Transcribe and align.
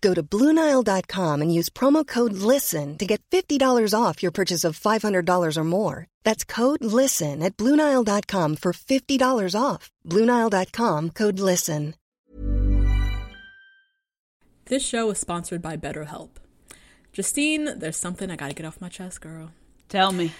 Go 0.00 0.14
to 0.14 0.22
BlueNile.com 0.22 1.42
and 1.42 1.54
use 1.54 1.68
promo 1.68 2.06
code 2.06 2.32
LISTEN 2.32 2.98
to 2.98 3.06
get 3.06 3.22
$50 3.30 3.94
off 3.94 4.22
your 4.22 4.32
purchase 4.32 4.64
of 4.64 4.78
$500 4.78 5.56
or 5.56 5.64
more. 5.64 6.06
That's 6.24 6.44
code 6.44 6.84
LISTEN 6.84 7.42
at 7.42 7.56
BlueNile.com 7.56 8.56
for 8.56 8.72
$50 8.72 9.60
off. 9.60 9.90
BlueNile.com 10.06 11.10
code 11.10 11.38
LISTEN. 11.40 11.94
This 14.66 14.86
show 14.86 15.10
is 15.10 15.18
sponsored 15.18 15.62
by 15.62 15.76
BetterHelp. 15.76 16.28
Justine, 17.12 17.76
there's 17.76 17.96
something 17.96 18.30
I 18.30 18.36
gotta 18.36 18.54
get 18.54 18.64
off 18.64 18.80
my 18.80 18.88
chest, 18.88 19.20
girl. 19.20 19.50
Tell 19.88 20.12
me. 20.12 20.32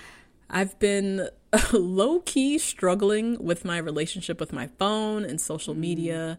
I've 0.48 0.78
been 0.78 1.28
low 1.72 2.20
key 2.20 2.58
struggling 2.58 3.42
with 3.42 3.64
my 3.64 3.78
relationship 3.78 4.38
with 4.38 4.52
my 4.52 4.68
phone 4.78 5.24
and 5.24 5.40
social 5.40 5.74
media. 5.74 6.38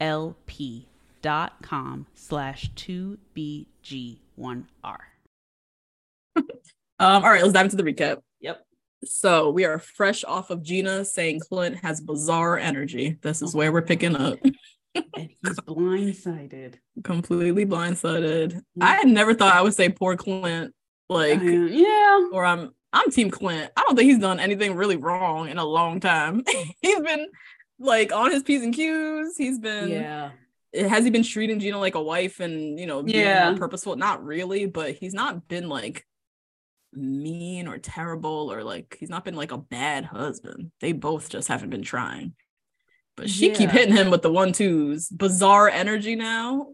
L-P 0.00 0.86
dot 1.22 1.62
com 1.62 2.06
slash 2.14 2.70
2BG1R. 2.74 4.66
Um, 7.00 7.24
all 7.24 7.30
right, 7.30 7.40
let's 7.40 7.54
dive 7.54 7.64
into 7.64 7.76
the 7.76 7.82
recap. 7.82 8.18
Yep. 8.40 8.62
So 9.06 9.48
we 9.48 9.64
are 9.64 9.78
fresh 9.78 10.22
off 10.22 10.50
of 10.50 10.62
Gina 10.62 11.06
saying 11.06 11.40
Clint 11.40 11.78
has 11.78 11.98
bizarre 11.98 12.58
energy. 12.58 13.16
This 13.22 13.40
is 13.40 13.54
where 13.54 13.72
we're 13.72 13.80
picking 13.80 14.14
up. 14.14 14.38
And 14.94 15.30
he's 15.42 15.60
blindsided. 15.60 16.74
Completely 17.04 17.64
blindsided. 17.64 18.60
I 18.80 18.96
had 18.96 19.06
never 19.06 19.34
thought 19.34 19.54
I 19.54 19.62
would 19.62 19.72
say 19.72 19.88
poor 19.88 20.16
Clint. 20.16 20.74
Like, 21.08 21.40
yeah. 21.40 22.28
or 22.32 22.44
I'm 22.44 22.70
I'm 22.92 23.08
Team 23.12 23.30
Clint. 23.30 23.70
I 23.76 23.82
don't 23.82 23.94
think 23.94 24.10
he's 24.10 24.18
done 24.18 24.40
anything 24.40 24.74
really 24.74 24.96
wrong 24.96 25.48
in 25.48 25.58
a 25.58 25.64
long 25.64 26.00
time. 26.00 26.42
he's 26.82 27.00
been 27.00 27.28
like 27.80 28.12
on 28.12 28.30
his 28.30 28.42
P's 28.44 28.62
and 28.62 28.74
Q's. 28.74 29.36
He's 29.36 29.58
been 29.58 29.88
Yeah. 29.88 30.30
has 30.74 31.04
he 31.04 31.10
been 31.10 31.24
treating 31.24 31.58
Gina 31.58 31.78
like 31.78 31.96
a 31.96 32.02
wife 32.02 32.38
and 32.38 32.78
you 32.78 32.86
know 32.86 33.02
being 33.02 33.18
Yeah. 33.18 33.50
more 33.50 33.58
purposeful? 33.58 33.96
Not 33.96 34.24
really, 34.24 34.66
but 34.66 34.94
he's 34.94 35.14
not 35.14 35.48
been 35.48 35.68
like 35.68 36.06
mean 36.92 37.68
or 37.68 37.78
terrible 37.78 38.52
or 38.52 38.62
like 38.64 38.96
he's 38.98 39.10
not 39.10 39.24
been 39.24 39.36
like 39.36 39.52
a 39.52 39.58
bad 39.58 40.04
husband. 40.04 40.70
They 40.80 40.92
both 40.92 41.28
just 41.28 41.48
haven't 41.48 41.70
been 41.70 41.82
trying. 41.82 42.34
But 43.16 43.28
she 43.28 43.50
keep 43.50 43.70
hitting 43.70 43.94
him 43.94 44.10
with 44.10 44.22
the 44.22 44.32
one 44.32 44.52
twos. 44.52 45.08
Bizarre 45.08 45.68
energy 45.68 46.16
now. 46.16 46.68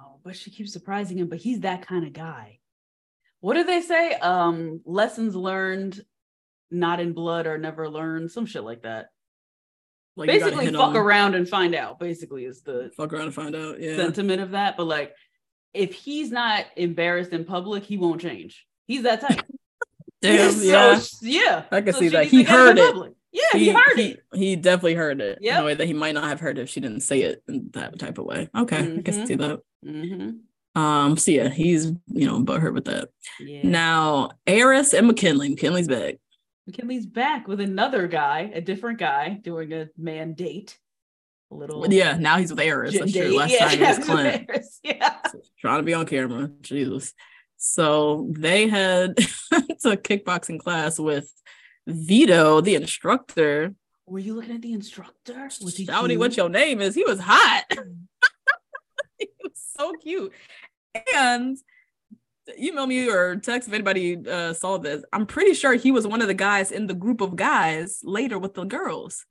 Oh, 0.00 0.18
but 0.24 0.36
she 0.36 0.50
keeps 0.50 0.72
surprising 0.72 1.18
him, 1.18 1.28
but 1.28 1.38
he's 1.38 1.60
that 1.60 1.86
kind 1.86 2.04
of 2.06 2.12
guy. 2.12 2.58
What 3.40 3.54
do 3.54 3.64
they 3.64 3.80
say? 3.82 4.14
Um, 4.14 4.80
lessons 4.84 5.34
learned, 5.36 6.00
not 6.70 6.98
in 7.00 7.12
blood 7.12 7.46
or 7.46 7.56
never 7.58 7.88
learned, 7.88 8.30
some 8.32 8.46
shit 8.46 8.64
like 8.64 8.82
that. 8.82 9.08
Like 10.16 10.28
basically, 10.28 10.66
fuck 10.66 10.80
on- 10.90 10.96
around 10.96 11.34
and 11.34 11.48
find 11.48 11.74
out. 11.74 11.98
Basically, 11.98 12.44
is 12.44 12.62
the 12.62 12.90
Fuck 12.96 13.12
around 13.12 13.24
and 13.26 13.34
find 13.34 13.54
out. 13.56 13.80
Yeah. 13.80 13.96
sentiment 13.96 14.42
of 14.42 14.50
that. 14.50 14.76
But 14.76 14.84
like, 14.86 15.14
if 15.72 15.94
he's 15.94 16.30
not 16.30 16.66
embarrassed 16.76 17.32
in 17.32 17.44
public, 17.44 17.84
he 17.84 17.96
won't 17.96 18.20
change. 18.20 18.66
He's 18.86 19.04
that 19.04 19.20
type. 19.22 19.40
Damn, 20.22 20.52
So, 20.52 20.62
yeah. 20.62 21.00
yeah, 21.22 21.64
I 21.72 21.80
can 21.80 21.92
So 21.94 22.00
see 22.00 22.08
that. 22.08 22.26
He 22.26 22.38
to 22.38 22.44
get 22.44 22.50
in 22.52 22.56
heard 22.60 22.78
it. 22.78 22.92
public. 22.92 23.12
Yeah, 23.32 23.58
he, 23.58 23.70
heard 23.70 23.98
it. 23.98 24.22
He 24.34 24.56
definitely 24.56 24.94
heard 24.94 25.20
it 25.22 25.38
in 25.40 25.56
a 25.56 25.64
way 25.64 25.72
that 25.74 25.86
he 25.86 25.94
might 25.94 26.12
not 26.12 26.24
have 26.24 26.38
heard 26.40 26.58
if 26.58 26.68
she 26.68 26.80
didn't 26.80 27.00
say 27.00 27.22
it 27.22 27.42
in 27.48 27.70
that 27.72 27.98
type 27.98 28.18
of 28.18 28.26
way. 28.26 28.50
Okay, 28.54 28.76
I 28.76 28.82
Mhm. 28.82 29.04
can 29.06 29.26
see 29.26 29.34
that. 29.36 29.60
Mm-hmm. 29.84 30.78
Um, 30.80 31.16
so 31.16 31.30
yeah, 31.30 31.48
he's 31.48 31.86
you 32.08 32.26
know 32.26 32.42
butthurt 32.44 32.74
with 32.74 32.84
that. 32.84 33.08
Yeah. 33.40 33.60
Now, 33.64 34.32
Eris 34.46 34.92
and 34.92 35.06
McKinley. 35.06 35.48
McKinley's 35.48 35.88
back. 35.88 36.16
McKinley's 36.66 37.06
back 37.06 37.48
with 37.48 37.60
another 37.60 38.06
guy, 38.06 38.50
a 38.54 38.60
different 38.60 38.98
guy, 38.98 39.30
doing 39.42 39.72
a 39.72 39.88
man 39.96 40.34
date. 40.34 40.78
A 41.50 41.54
little. 41.54 41.92
Yeah, 41.92 42.16
now 42.18 42.38
he's 42.38 42.50
with 42.50 42.60
Eris. 42.60 42.98
That's 42.98 43.12
true. 43.12 43.36
Last 43.36 43.50
Yeah, 43.50 43.68
time 43.68 43.78
he 43.78 43.84
was 43.84 43.98
Clint. 43.98 44.46
Eris, 44.48 44.80
Yeah. 44.82 45.16
Trying 45.60 45.80
to 45.80 45.82
be 45.84 45.94
on 45.94 46.06
camera. 46.06 46.50
Jesus. 46.62 47.12
So 47.56 48.28
they 48.30 48.68
had 48.68 49.16
to 49.82 49.96
kickboxing 49.96 50.60
class 50.60 50.98
with 50.98 51.30
Vito, 51.86 52.60
the 52.60 52.74
instructor, 52.76 53.74
Were 54.06 54.18
you 54.20 54.34
looking 54.34 54.54
at 54.54 54.62
the 54.62 54.72
instructor? 54.72 55.44
Was 55.62 55.76
he 55.76 55.86
Shouty, 55.86 56.06
cute? 56.10 56.20
what 56.20 56.36
your 56.36 56.48
name 56.48 56.80
is? 56.80 56.94
He 56.94 57.04
was 57.04 57.18
hot. 57.20 57.64
he 59.18 59.28
was 59.42 59.52
so 59.76 59.92
cute. 60.02 60.32
And 61.14 61.58
email 62.58 62.86
me 62.86 63.08
or 63.08 63.36
text 63.36 63.68
if 63.68 63.74
anybody 63.74 64.16
uh, 64.28 64.52
saw 64.52 64.78
this. 64.78 65.02
I'm 65.12 65.26
pretty 65.26 65.54
sure 65.54 65.74
he 65.74 65.92
was 65.92 66.06
one 66.06 66.22
of 66.22 66.28
the 66.28 66.34
guys 66.34 66.70
in 66.72 66.86
the 66.86 66.94
group 66.94 67.20
of 67.20 67.36
guys 67.36 68.00
later 68.02 68.38
with 68.38 68.54
the 68.54 68.64
girls. 68.64 69.24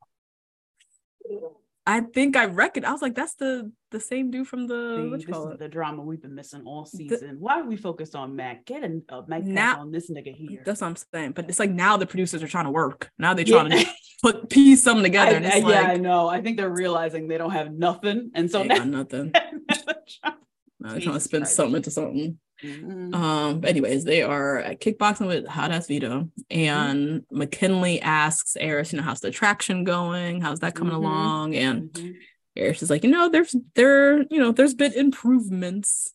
I 1.88 2.02
think 2.02 2.36
I 2.38 2.46
reckon. 2.46 2.86
I 2.86 2.92
was 2.92 3.02
like, 3.02 3.16
that's 3.16 3.34
the 3.36 3.72
the 3.90 4.00
same 4.00 4.30
dude 4.32 4.48
from 4.48 4.68
the 4.68 4.98
See, 5.04 5.10
what 5.10 5.20
you 5.22 5.26
this 5.28 5.36
call 5.36 5.48
is 5.50 5.54
it? 5.56 5.60
the 5.60 5.68
drama 5.68 6.04
we've 6.04 6.22
been 6.22 6.36
missing 6.36 6.62
all 6.66 6.86
season. 6.86 7.38
Why 7.40 7.60
are 7.60 7.64
we 7.66 7.76
focused 7.76 8.16
on 8.16 8.36
Mac? 8.36 8.66
Get 8.66 8.84
a, 8.84 9.02
a 9.10 9.28
Mac 9.28 9.44
Now- 9.44 9.80
on 9.80 9.92
this 9.92 10.10
nigga 10.10 10.34
here. 10.34 10.62
That's 10.64 10.82
what 10.82 10.88
I'm 10.88 10.96
saying. 10.96 11.32
But 11.32 11.50
it's 11.50 11.60
like 11.60 11.72
now 11.72 11.98
the 11.98 12.06
producers 12.06 12.44
are 12.44 12.48
trying 12.48 12.66
to 12.66 12.72
work. 12.72 13.10
Now 13.18 13.34
they're 13.34 13.46
Yeah. 13.46 13.64
trying 13.68 13.72
to 13.72 13.92
put 14.22 14.50
piece 14.50 14.84
something 14.84 15.04
I, 15.04 15.08
together. 15.08 15.36
and 15.38 15.46
I- 15.48 15.58
it's 15.58 15.68
yeah, 15.68 15.82
I 15.82 15.98
know. 15.98 16.28
I 16.30 16.42
think 16.42 16.58
they're 16.58 16.70
realizing 16.70 17.28
they 17.28 17.38
don't 17.40 17.52
have 17.52 17.74
nothing, 17.74 18.30
and 18.36 18.50
so 18.50 18.60
ain't 18.60 18.70
now 18.70 18.78
got 18.78 18.88
nothing. 18.88 19.32
they're 19.34 19.96
trying- 20.22 20.36
Now 20.80 20.92
they're 20.92 21.02
trying 21.02 21.16
to 21.16 21.20
spin 21.20 21.42
Christ. 21.42 21.56
something 21.56 21.76
into 21.78 21.92
something. 21.92 22.38
Mhm. 22.64 23.16
Um, 23.16 23.60
but 23.60 23.70
anyways, 23.70 24.04
they 24.04 24.22
are 24.22 24.60
at 24.60 24.80
kickboxing 24.80 25.28
with 25.28 25.48
Hot 25.48 25.72
Ass 25.72 25.88
Vito, 25.88 26.30
and 26.50 27.24
McKinley 27.32 28.02
asks 28.02 28.56
Eris, 28.56 28.94
you 28.94 28.98
know, 28.98 29.04
how's 29.04 29.20
the 29.22 29.30
attraction 29.30 29.84
going? 29.84 30.42
How's 30.42 30.60
that 30.60 30.76
coming 30.76 30.94
Mhm. 30.94 30.98
along? 30.98 31.56
And 31.56 31.92
Mhm. 31.92 32.16
Eris 32.56 32.84
is 32.84 32.90
like, 32.90 33.04
you 33.04 33.10
know, 33.10 33.30
there's 33.30 33.56
there, 33.76 34.22
you 34.24 34.40
know, 34.40 34.52
there's 34.52 34.74
been 34.76 34.94
improvements, 34.94 36.14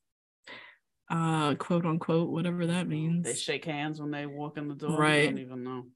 uh, 1.11 1.55
quote 1.57 1.85
unquote, 1.87 2.31
whatever 2.31 2.67
that 2.67 2.89
means. 2.89 3.25
They 3.25 3.35
shake 3.35 3.65
hands 3.65 4.01
when 4.01 4.11
they 4.11 4.27
walk 4.27 4.57
in 4.59 4.69
the 4.69 4.75
door. 4.75 4.93
I 4.93 4.99
Right. 4.99 5.25
don't 5.27 5.39
even 5.39 5.65
know. 5.65 5.87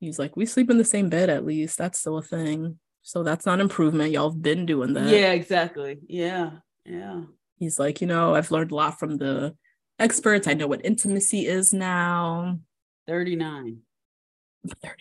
He's 0.00 0.18
like, 0.18 0.36
we 0.36 0.46
sleep 0.46 0.70
in 0.70 0.78
the 0.78 0.84
same 0.84 1.08
bed 1.10 1.28
at 1.28 1.44
least. 1.44 1.76
That's 1.76 1.98
still 1.98 2.18
a 2.18 2.22
thing. 2.22 2.78
So 3.02 3.22
that's 3.22 3.46
not 3.46 3.60
improvement. 3.60 4.12
Y'all 4.12 4.30
have 4.30 4.42
been 4.42 4.66
doing 4.66 4.94
that. 4.94 5.08
Yeah, 5.08 5.32
exactly. 5.32 5.98
Yeah, 6.08 6.58
yeah. 6.84 7.22
He's 7.58 7.78
like, 7.78 8.00
you 8.00 8.06
know, 8.06 8.34
I've 8.34 8.50
learned 8.50 8.72
a 8.72 8.74
lot 8.74 8.98
from 8.98 9.16
the 9.18 9.54
experts. 10.00 10.46
I 10.48 10.54
know 10.54 10.66
what 10.66 10.84
intimacy 10.84 11.46
is 11.46 11.72
now. 11.72 12.58
39. 13.06 13.78
39. 14.66 14.96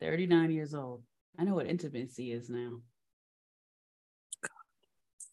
39 0.00 0.50
years 0.50 0.74
old. 0.74 1.02
I 1.38 1.44
know 1.44 1.54
what 1.54 1.66
intimacy 1.66 2.32
is 2.32 2.48
now. 2.48 2.80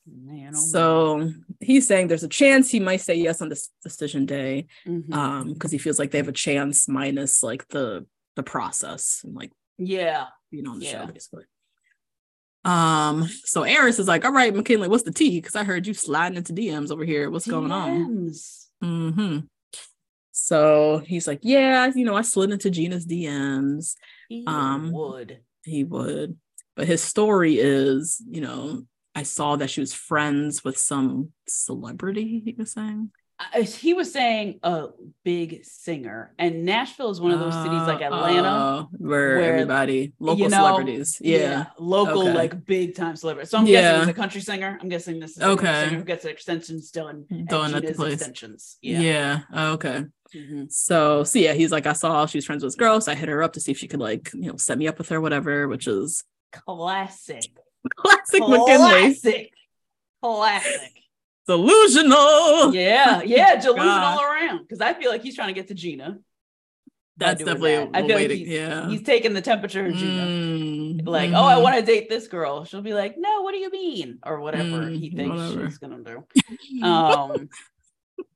Man, 0.07 0.47
oh 0.47 0.51
man. 0.51 0.55
So 0.55 1.31
he's 1.59 1.87
saying 1.87 2.07
there's 2.07 2.23
a 2.23 2.27
chance 2.27 2.71
he 2.71 2.79
might 2.79 3.01
say 3.01 3.15
yes 3.15 3.41
on 3.41 3.49
this 3.49 3.69
decision 3.83 4.25
day, 4.25 4.67
Mhm. 4.87 5.13
um, 5.13 5.53
because 5.53 5.71
he 5.71 5.77
feels 5.77 5.99
like 5.99 6.09
they 6.11 6.17
have 6.17 6.27
a 6.27 6.31
chance 6.33 6.87
minus 6.87 7.43
like 7.43 7.67
the 7.67 8.05
the 8.35 8.43
process 8.43 9.21
and 9.23 9.35
like 9.35 9.51
yeah. 9.77 10.27
being 10.49 10.67
on 10.67 10.79
the 10.79 10.85
Yeah. 10.85 11.05
show 11.05 11.11
basically. 11.11 11.43
Um, 12.63 13.27
so 13.43 13.63
Eris 13.63 13.99
is 13.99 14.07
like, 14.07 14.23
all 14.23 14.31
right, 14.31 14.53
McKinley, 14.55 14.87
what's 14.87 15.03
the 15.03 15.11
tea? 15.11 15.39
Because 15.39 15.55
I 15.55 15.63
heard 15.63 15.85
you 15.87 15.93
sliding 15.93 16.37
into 16.37 16.53
DMs 16.53 16.91
over 16.91 17.03
here. 17.03 17.29
What's 17.29 17.47
going 17.47 17.71
on? 17.71 18.31
Hmm 18.81 19.39
So 20.31 21.03
he's 21.05 21.27
like, 21.27 21.39
yeah, 21.43 21.91
you 21.93 22.05
know, 22.05 22.15
I 22.15 22.21
slid 22.21 22.51
into 22.51 22.71
Gina's 22.71 23.05
DMs. 23.05 23.95
He 24.29 24.43
Um, 24.47 24.91
would. 24.91 25.39
He 25.63 25.83
would, 25.83 26.37
but 26.75 26.87
his 26.87 27.03
story 27.03 27.59
is, 27.59 28.21
you 28.27 28.41
know, 28.41 28.83
I 29.13 29.23
saw 29.23 29.57
that 29.57 29.69
she 29.69 29.81
was 29.81 29.93
friends 29.93 30.63
with 30.63 30.77
some 30.77 31.33
celebrity. 31.47 32.41
He 32.43 32.55
was 32.57 32.71
saying. 32.71 33.11
He 33.63 33.93
was 33.93 34.11
saying 34.11 34.59
a 34.63 34.87
big 35.23 35.65
singer, 35.65 36.33
and 36.37 36.65
Nashville 36.65 37.09
is 37.09 37.19
one 37.21 37.31
of 37.31 37.39
those 37.39 37.53
cities 37.53 37.81
like 37.87 38.01
Uh, 38.01 38.05
Atlanta. 38.05 38.47
uh, 38.47 38.83
where, 38.97 39.37
where, 39.37 39.53
everybody 39.53 40.13
local 40.19 40.43
you 40.43 40.49
know, 40.49 40.57
celebrities. 40.57 41.17
Yeah. 41.21 41.65
local 41.79 42.23
Okay. 42.23 42.33
like 42.33 42.65
big 42.65 42.95
time 42.95 43.15
celebrities. 43.15 43.49
So 43.49 43.57
I'm 43.57 43.65
Yeah. 43.67 43.81
guessing 43.81 43.99
he's 44.01 44.09
a 44.09 44.13
country 44.13 44.41
singer. 44.41 44.77
I'm 44.81 44.89
guessing 44.89 45.19
this 45.19 45.31
is 45.31 45.37
a 45.43 45.49
Okay. 45.49 45.85
singer 45.85 45.97
who 45.99 46.03
gets 46.05 46.25
extensions 46.25 46.91
done, 46.91 47.25
Done 47.47 47.75
at 47.75 47.85
the 47.85 47.93
place. 47.93 48.13
extensions. 48.13 48.77
Yeah. 48.81 48.99
Yeah. 49.01 49.39
Okay. 49.73 50.05
Mhm. 50.33 50.71
So, 50.71 51.23
so 51.23 51.39
yeah, 51.39 51.53
he's 51.53 51.71
like, 51.71 51.85
I 51.87 51.93
saw 51.93 52.25
she 52.25 52.37
was 52.37 52.45
friends 52.45 52.63
with 52.63 52.71
this 52.73 52.77
girl, 52.79 53.01
so 53.01 53.11
I 53.11 53.15
hit 53.15 53.27
her 53.29 53.43
up 53.43 53.53
to 53.53 53.59
see 53.59 53.71
if 53.71 53.77
she 53.77 53.87
could 53.87 53.99
like, 53.99 54.31
you 54.33 54.49
know, 54.51 54.57
set 54.57 54.77
me 54.77 54.87
up 54.87 54.97
with 54.97 55.09
her, 55.09 55.19
whatever, 55.19 55.67
which 55.67 55.87
is 55.87 56.23
Classic. 56.51 57.43
classic 57.97 58.41
McKinley. 58.41 58.65
Classic. 58.77 59.51
Classic. 60.21 61.00
Delusional. 61.51 62.73
Yeah, 62.73 63.21
yeah, 63.23 63.55
delusional 63.61 64.03
all 64.05 64.23
around. 64.23 64.59
Because 64.63 64.79
I 64.81 64.93
feel 64.93 65.11
like 65.11 65.21
he's 65.21 65.35
trying 65.35 65.49
to 65.49 65.53
get 65.53 65.67
to 65.67 65.73
Gina. 65.73 66.19
That's 67.17 67.39
definitely 67.39 67.73
that. 67.75 67.87
a, 67.93 67.97
I 67.97 68.01
feel 68.01 68.15
way 68.15 68.21
like 68.21 68.29
to, 68.29 68.37
he's, 68.37 68.47
yeah. 68.47 68.87
he's 68.87 69.03
taking 69.03 69.33
the 69.33 69.41
temperature 69.41 69.85
of 69.85 69.95
Gina. 69.95 70.27
Mm, 70.27 71.05
Like, 71.05 71.31
oh, 71.35 71.45
I 71.45 71.57
want 71.57 71.75
to 71.75 71.81
date 71.81 72.09
this 72.09 72.27
girl. 72.27 72.63
She'll 72.63 72.81
be 72.81 72.93
like, 72.93 73.15
no, 73.17 73.41
what 73.41 73.51
do 73.51 73.57
you 73.59 73.69
mean? 73.69 74.19
Or 74.25 74.39
whatever 74.39 74.89
he 74.89 75.09
Mm, 75.11 75.17
thinks 75.17 75.37
whatever. 75.37 75.65
she's 75.69 75.77
gonna 75.77 76.03
do. 76.03 76.25
Um, 76.87 77.49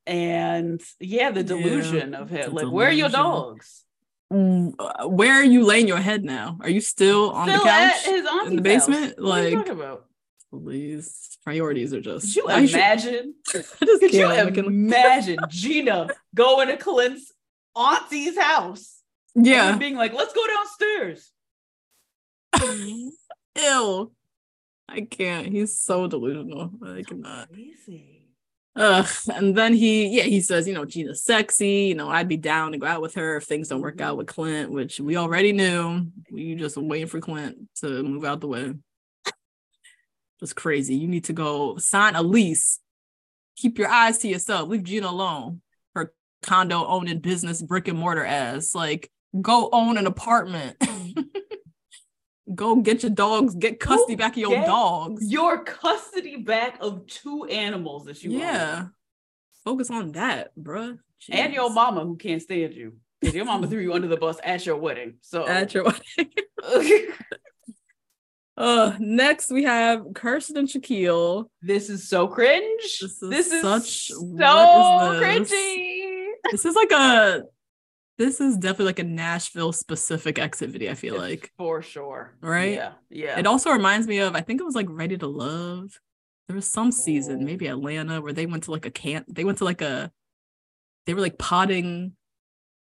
and 0.06 0.82
yeah, 1.00 1.32
the 1.32 1.42
Yeah, 1.42 1.46
delusion 1.48 2.14
of 2.14 2.30
the 2.30 2.38
him. 2.38 2.54
Like, 2.54 2.68
where 2.68 2.90
are 2.90 2.92
your 2.92 3.10
dogs? 3.10 3.84
Where 4.30 5.34
are 5.34 5.44
you 5.44 5.64
laying 5.66 5.88
your 5.88 5.98
head 6.00 6.24
now? 6.24 6.58
Are 6.62 6.70
you 6.70 6.82
still 6.82 7.32
on 7.32 7.50
Still 7.50 7.64
the 7.64 7.70
couch 7.70 8.08
in 8.48 8.56
the 8.56 8.62
basement? 8.62 9.06
house. 9.06 9.14
What 9.18 9.26
are 9.26 9.44
you 9.50 9.56
Like, 9.56 9.68
talking 9.68 9.80
about? 9.80 10.06
Please, 10.52 11.38
priorities 11.44 11.94
are 11.94 12.02
just. 12.02 12.28
Could 12.28 12.36
you 12.36 12.50
I 12.50 12.60
imagine? 12.60 13.36
I 13.50 13.52
just 13.54 13.80
Could 13.80 14.14
you. 14.14 14.32
Imagine 14.32 15.38
Gina 15.50 16.10
going 16.34 16.68
to 16.70 16.78
Clint's 16.78 17.32
auntie's 17.76 18.38
house? 18.38 19.02
Yeah. 19.36 19.78
being 19.78 19.96
like, 19.96 20.14
let's 20.14 20.34
go 20.34 20.46
downstairs. 20.48 21.32
Ew. 23.58 24.12
I 24.88 25.02
can't. 25.02 25.48
He's 25.48 25.78
so 25.78 26.08
delusional. 26.08 26.72
I 26.86 27.04
cannot. 27.04 27.52
Crazy. 27.52 28.16
Ugh. 28.76 29.08
And 29.34 29.56
then 29.56 29.74
he, 29.74 30.08
yeah, 30.08 30.24
he 30.24 30.42
says, 30.42 30.68
you 30.68 30.74
know, 30.74 30.86
Gina's 30.86 31.24
sexy. 31.24 31.86
You 31.86 31.96
know, 31.96 32.10
I'd 32.10 32.28
be 32.28 32.38
down 32.38 32.74
to 32.74 32.78
go 32.78 32.88
out 32.88 33.02
with 33.02 33.16
her 33.16 33.38
if 33.38 33.46
things 33.46 33.70
don't 33.70 33.82
work 33.82 33.96
mm-hmm. 33.96 34.08
out 34.08 34.18
with 34.18 34.28
Clint, 34.28 34.72
which 34.72 35.00
we 35.00 35.18
already 35.18 35.54
knew. 35.54 36.08
We 36.32 36.56
just 36.56 36.78
waiting 36.78 37.08
for 37.08 37.20
Clint 37.20 37.58
to 37.78 38.04
move 38.04 38.26
out 38.26 38.42
the 38.42 38.48
way. 38.48 38.74
Just 40.40 40.56
crazy. 40.56 40.96
You 40.96 41.08
need 41.08 41.26
to 41.26 41.34
go 41.34 41.78
sign 41.78 42.16
a 42.16 42.22
lease. 42.22 42.80
Keep 43.58 43.78
your 43.78 43.90
eyes 43.90 44.18
to 44.20 44.28
yourself. 44.28 44.70
Leave 44.70 44.84
Gina 44.84 45.08
alone. 45.08 45.62
Her 45.94 46.14
condo 46.44 46.86
owning 46.86 47.20
business, 47.20 47.62
brick 47.62 47.88
and 47.88 47.98
mortar 47.98 48.26
ass. 48.26 48.76
Like, 48.76 49.10
go 49.42 49.70
own 49.72 49.98
an 49.98 50.08
apartment. 50.08 50.76
go 52.56 52.76
get 52.78 53.04
your 53.04 53.12
dogs. 53.12 53.56
Get 53.56 53.80
custody 53.80 54.16
Go 54.16 54.18
back 54.18 54.34
of 54.34 54.38
your 54.38 54.66
dogs. 54.66 55.32
Your 55.32 55.64
custody 55.64 56.38
back 56.38 56.78
of 56.82 57.08
two 57.08 57.46
animals 57.46 58.06
that 58.06 58.24
you 58.24 58.42
own. 58.44 58.92
Focus 59.64 59.90
on 59.90 60.12
that, 60.12 60.52
bruh. 60.56 60.98
and 61.32 61.52
your 61.52 61.72
mama 61.72 62.02
who 62.02 62.18
can't 62.18 62.42
stand 62.42 62.76
you 62.76 62.98
because 63.20 63.34
your 63.34 63.46
mama 63.46 63.68
threw 63.68 63.80
you 63.80 63.94
under 63.94 64.08
the 64.08 64.18
bus 64.18 64.38
at 64.44 64.64
your 64.66 64.78
wedding. 64.78 65.16
So 65.22 65.48
At 65.48 65.74
your 65.74 65.86
wedding. 65.86 66.32
Uh, 68.58 68.96
next 69.00 69.52
we 69.52 69.64
have 69.64 70.02
Kirsten 70.14 70.56
and 70.58 70.68
Shaquille. 70.68 71.46
this 71.62 71.90
is 71.90 72.08
so 72.08 72.28
cringe. 72.28 73.00
This 73.02 73.20
This 73.20 73.48
is 73.48 73.54
is, 73.54 73.62
such- 73.62 74.08
so 74.08 74.22
is 74.22 75.20
this? 75.50 75.52
cringy. 75.52 76.30
This 76.52 76.66
is 76.66 76.76
like 76.76 76.92
a. 76.92 77.44
This 78.18 78.40
is 78.40 78.56
definitely 78.56 78.86
like 78.86 79.00
a 79.00 79.04
Nashville 79.04 79.74
specific 79.74 80.40
activity. 80.40 80.90
I 80.90 80.94
feel 80.94 81.18
like 81.18 81.52
for 81.58 81.82
sure. 81.82 82.38
Right? 82.40 82.76
Yeah. 82.76 82.92
Yeah. 83.10 83.38
it 83.40 83.46
also 83.46 83.72
reminds 83.72 84.08
me 84.08 84.20
of. 84.20 84.36
I 84.36 84.42
think 84.42 84.62
it 84.62 84.64
was 84.64 84.76
like 84.76 84.88
Ready 84.90 85.18
to 85.18 85.28
Love. 85.28 86.00
There 86.48 86.56
was 86.56 86.66
some 86.70 86.92
season, 86.94 87.40
Oh. 87.42 87.44
maybe 87.46 87.68
Atlanta, 87.68 88.22
where 88.22 88.32
they 88.32 88.46
went 88.46 88.64
to 88.66 88.72
like 88.72 88.86
a 88.86 88.92
camp. 88.92 89.26
They 89.28 89.44
went 89.44 89.58
to 89.58 89.66
like 89.66 89.82
a. 89.82 90.12
They 91.08 91.14
were 91.14 91.20
like 91.22 91.38
potting. 91.38 92.16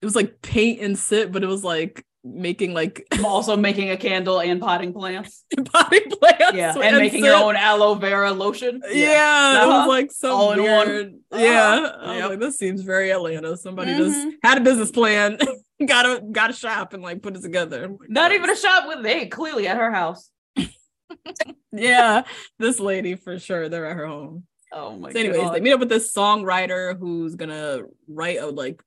It 0.00 0.04
was 0.04 0.14
like 0.14 0.40
paint 0.40 0.80
and 0.82 0.96
sit, 0.96 1.32
but 1.32 1.42
it 1.42 1.46
was 1.48 1.64
like 1.64 2.04
making 2.24 2.72
like 2.72 3.06
also 3.24 3.56
making 3.56 3.90
a 3.90 3.96
candle 3.96 4.40
and 4.40 4.60
potting 4.60 4.92
plants. 4.94 5.44
potting 5.72 6.10
plants. 6.10 6.54
Yeah. 6.56 6.74
And 6.82 6.96
making 6.96 7.24
your 7.24 7.34
own 7.36 7.54
aloe 7.54 7.94
vera 7.94 8.32
lotion. 8.32 8.80
Yeah, 8.90 9.62
it 9.62 9.66
was 9.66 9.74
Uh-huh. 9.74 9.88
like 9.88 10.10
so 10.10 10.30
All 10.34 10.52
in 10.52 10.62
one. 10.62 11.20
Uh-huh. 11.30 11.42
Yeah, 11.42 11.90
I 12.00 12.06
was 12.08 12.16
Yep. 12.18 12.30
like, 12.30 12.38
this 12.40 12.58
seems 12.58 12.82
very 12.82 13.10
Atlanta. 13.10 13.56
Somebody 13.56 13.94
just 13.96 14.16
Mhm. 14.26 14.32
had 14.42 14.58
a 14.58 14.62
business 14.62 14.90
plan, 14.90 15.38
got 15.86 16.06
a 16.06 16.22
got 16.32 16.50
a 16.50 16.54
shop, 16.54 16.94
and 16.94 17.02
like 17.02 17.22
put 17.22 17.36
it 17.36 17.42
together. 17.42 17.88
Like, 17.88 18.08
Not 18.08 18.32
even 18.32 18.48
a 18.48 18.56
shop 18.56 18.88
with 18.88 19.02
they 19.02 19.26
clearly 19.26 19.68
at 19.68 19.76
her 19.76 19.92
house. 19.92 20.30
yeah, 21.72 22.22
this 22.58 22.80
lady 22.80 23.14
for 23.16 23.38
sure. 23.38 23.68
They're 23.68 23.86
at 23.86 23.96
her 23.96 24.06
home. 24.06 24.44
Oh 24.72 24.96
my 24.96 25.12
So, 25.12 25.18
anyways, 25.20 25.40
god. 25.40 25.54
they 25.54 25.60
meet 25.60 25.72
up 25.72 25.80
with 25.80 25.88
this 25.88 26.12
songwriter 26.12 26.98
who's 26.98 27.34
gonna 27.36 27.82
write 28.08 28.38
a 28.38 28.46
like 28.46 28.82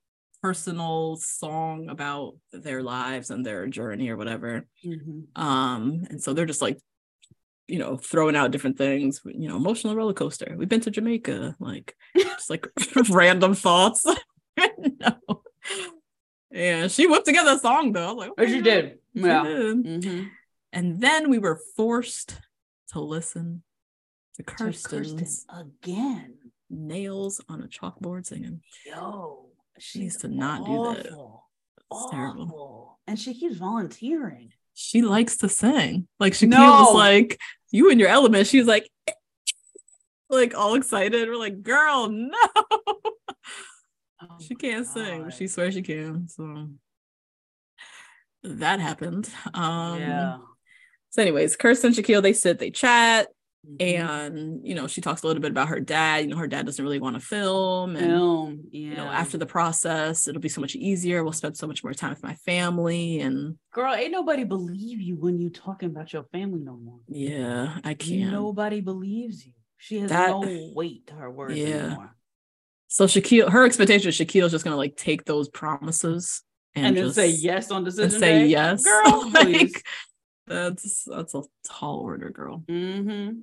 personal 0.48 1.18
song 1.18 1.90
about 1.90 2.36
their 2.54 2.82
lives 2.82 3.30
and 3.32 3.46
their 3.46 3.68
journey 3.68 4.08
or 4.10 4.16
whatever. 4.16 4.66
Mhm. 4.86 5.26
Um, 5.36 6.06
and 6.10 6.24
so 6.24 6.34
they're 6.34 6.46
just 6.46 6.62
like, 6.62 6.80
you 7.68 7.80
know, 7.80 7.98
throwing 7.98 8.38
out 8.38 8.52
different 8.52 8.78
things, 8.78 9.20
you 9.26 9.50
know, 9.50 9.58
emotional 9.58 9.94
roller 9.96 10.14
coaster. 10.14 10.56
We've 10.58 10.70
been 10.70 10.80
to 10.82 10.92
Jamaica, 10.92 11.58
like 11.60 11.98
just 12.18 12.50
like 12.50 12.66
random 13.10 13.56
thoughts. 13.56 14.06
no. 14.58 15.44
Yeah, 16.50 16.88
she 16.88 17.08
whipped 17.08 17.26
together 17.26 17.52
a 17.52 17.60
song 17.60 17.92
though. 17.92 18.08
I 18.08 18.14
was 18.14 18.18
like, 18.18 18.32
okay, 18.40 18.56
you 18.56 18.62
did. 18.62 19.00
she 19.16 19.24
Yeah. 19.24 19.44
did. 19.44 19.84
Mhm. 19.84 20.30
And 20.72 21.02
then 21.02 21.30
we 21.30 21.40
were 21.40 21.60
forced 21.76 22.40
to 22.94 23.02
listen 23.02 23.64
to 24.36 24.44
Kirsten's 24.44 25.46
again. 25.50 26.36
nails 26.70 27.42
on 27.50 27.62
a 27.64 27.68
chalkboard 27.68 28.26
singing. 28.26 28.62
Yo, 28.86 29.47
She 29.80 30.00
needs 30.00 30.14
she's 30.16 30.22
to 30.22 30.28
not 30.28 30.66
do 30.66 30.72
that. 30.72 31.12
awful. 31.12 31.46
It's 31.92 32.12
terrible. 32.12 33.00
And 33.08 33.18
she 33.20 33.34
keeps 33.34 33.56
volunteering. 33.56 34.52
She 34.74 35.02
likes 35.02 35.38
to 35.38 35.50
sing. 35.50 36.08
Like 36.20 36.34
Shaquille 36.34 36.50
No. 36.50 36.84
was 36.86 36.94
like, 36.96 37.40
"You 37.72 37.90
in 37.90 38.00
your 38.00 38.10
element." 38.10 38.48
She 38.48 38.60
was 38.60 38.68
like, 38.68 38.90
like 40.30 40.56
all 40.56 40.76
excited. 40.76 41.28
We're 41.30 41.36
like, 41.38 41.62
"Girl, 41.64 42.10
no." 42.10 42.32
Oh 44.20 44.38
she 44.42 44.56
can't 44.56 44.86
sing. 44.86 45.30
She 45.30 45.48
swears 45.48 45.74
she 45.76 45.82
can. 45.84 46.28
So 46.28 46.70
that 48.44 48.80
happened. 48.80 49.30
Um 49.54 50.00
yeah. 50.00 50.38
So, 51.10 51.22
anyways, 51.22 51.56
Kirsten 51.56 51.88
and 51.88 51.96
Shaquille, 51.96 52.22
they 52.22 52.34
sit, 52.34 52.60
they 52.60 52.70
chat, 52.70 53.28
Mhm. 53.66 53.82
and 53.82 54.68
you 54.68 54.76
know, 54.76 54.88
she 54.88 55.02
talks 55.02 55.24
a 55.24 55.28
little 55.28 55.42
bit 55.42 55.52
about 55.52 55.68
her 55.70 55.80
dad. 55.80 56.18
You 56.24 56.28
know, 56.28 56.38
her 56.38 56.48
dad 56.48 56.66
doesn't 56.66 56.84
really 56.84 57.00
want 57.00 57.16
to 57.16 57.20
film, 57.20 57.96
and 57.96 58.06
film. 58.06 58.64
Yeah. 58.72 58.90
you 58.90 58.96
know, 58.96 59.06
after 59.08 59.38
the 59.38 59.46
process, 59.46 60.28
it'll 60.28 60.42
be 60.42 60.50
so 60.50 60.62
much 60.62 60.76
easier. 60.76 61.24
We'll 61.24 61.34
spend 61.34 61.58
so 61.58 61.68
much 61.68 61.84
more 61.84 61.94
time 61.94 62.12
with 62.12 62.24
my 62.24 62.36
family, 62.36 63.20
and 63.20 63.58
girl, 63.74 63.94
ain't 63.94 64.12
nobody 64.12 64.44
believe 64.44 65.02
you 65.02 65.16
when 65.18 65.40
you 65.40 65.50
talking 65.50 65.90
about 65.90 66.14
your 66.14 66.24
family 66.32 66.60
no 66.62 66.78
more. 66.78 67.00
yeah, 67.08 67.80
I 67.84 67.94
can't. 67.94 68.32
Nobody 68.32 68.82
believes 68.82 69.46
you. 69.46 69.54
She 69.78 70.00
has 70.00 70.10
That- 70.10 70.30
no 70.32 70.72
weight 70.74 71.08
to 71.08 71.14
her 71.16 71.30
words 71.32 71.56
Yeah. 71.58 71.68
anymore. 71.88 72.16
So 72.88 73.06
Shaquille, 73.06 73.50
her 73.50 73.66
expectation 73.66 74.08
is 74.10 74.16
Shaquille's 74.18 74.52
just 74.52 74.64
gonna 74.64 74.78
like 74.78 74.96
take 74.96 75.26
those 75.26 75.50
promises 75.50 76.42
and, 76.74 76.86
And, 76.86 76.96
just, 76.98 77.16
say 77.16 77.28
yes 77.30 77.70
on 77.70 77.84
decision 77.84 78.06
and 78.12 78.14
say 78.14 78.40
day. 78.44 78.48
yes. 78.48 78.84
girl. 78.84 79.30
please. 79.32 79.74
like 79.74 79.84
that's 80.48 81.04
that's 81.04 81.36
a 81.36 81.44
tall 81.70 82.00
order, 82.00 82.30
girl. 82.30 82.64
mm-hmm. 82.68 83.40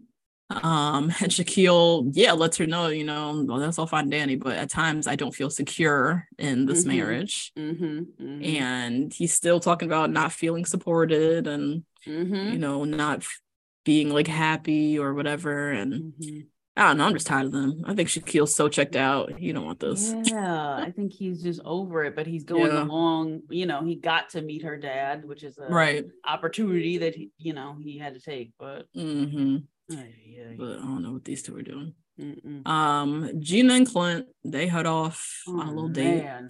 Um, 0.51 1.05
and 1.21 1.33
Shaquille, 1.33 2.11
yeah, 2.13 2.33
lets 2.33 2.59
her 2.59 2.67
know, 2.67 2.89
you 2.89 3.05
know, 3.05 3.45
well, 3.49 3.59
that's 3.59 3.79
all 3.79 3.87
fine, 3.87 4.11
Danny, 4.11 4.37
but 4.37 4.57
at 4.57 4.69
times 4.69 5.07
I 5.07 5.17
don't 5.17 5.35
feel 5.35 5.49
secure 5.51 6.29
in 6.39 6.67
this 6.67 6.85
Mhm. 6.85 6.89
marriage. 6.89 7.53
Mm-hmm. 7.57 8.45
And 8.45 9.13
he's 9.13 9.33
still 9.33 9.59
talking 9.59 9.89
about 9.89 10.11
not 10.11 10.33
feeling 10.33 10.65
supported 10.67 11.47
and 11.47 11.85
mm-hmm. 12.07 12.53
you 12.53 12.59
know, 12.59 12.85
not 12.85 13.25
being 13.85 14.11
like 14.13 14.27
happy 14.27 14.99
or 14.99 15.15
whatever. 15.15 15.71
And 15.71 16.15
mm-hmm. 16.15 16.41
I 16.77 16.89
don't 16.89 16.99
know, 16.99 17.05
I'm 17.05 17.13
just 17.15 17.29
tired 17.29 17.47
of 17.47 17.53
them. 17.53 17.83
I 17.87 17.95
think 17.95 18.09
Shaquille's 18.09 18.57
so 18.57 18.69
checked 18.69 18.97
out. 18.97 19.41
You 19.41 19.53
don't 19.53 19.65
want 19.65 19.79
this. 19.79 20.13
Yeah, 20.25 20.75
I 20.77 20.91
think 20.91 21.13
he's 21.13 21.41
just 21.41 21.61
over 21.65 22.03
it, 22.05 22.17
but 22.17 22.27
he's 22.27 22.43
going 22.43 22.73
Yeah. 22.73 22.83
along. 22.83 23.43
You 23.49 23.67
know, 23.67 23.85
he 23.85 23.95
got 23.95 24.31
to 24.31 24.43
meet 24.43 24.63
her 24.65 24.77
dad, 24.77 25.25
which 25.25 25.45
is 25.45 25.57
a 25.59 25.69
Right. 25.69 26.05
opportunity 26.27 26.99
that 26.99 27.15
he, 27.15 27.31
you 27.39 27.53
know, 27.53 27.77
he 27.81 27.97
had 27.99 28.15
to 28.15 28.21
take. 28.21 28.53
But 28.59 28.87
mm-hmm. 28.97 29.59
ay, 29.93 30.15
ay, 30.51 30.57
But 30.59 30.79
I 30.79 30.83
don't 30.83 31.03
know 31.03 31.13
what 31.13 31.25
these 31.25 31.43
two 31.45 31.57
are 31.57 31.63
doing. 31.63 31.95
mm-mm. 32.21 32.67
Um, 32.67 33.31
Gina 33.39 33.75
and 33.75 33.87
Clint, 33.89 34.27
they 34.45 34.67
head 34.67 34.87
off 34.87 35.43
on 35.47 35.61
a 35.61 35.63
Oh, 35.71 35.75
little 35.75 35.89
date 35.91 36.25
man. 36.25 36.49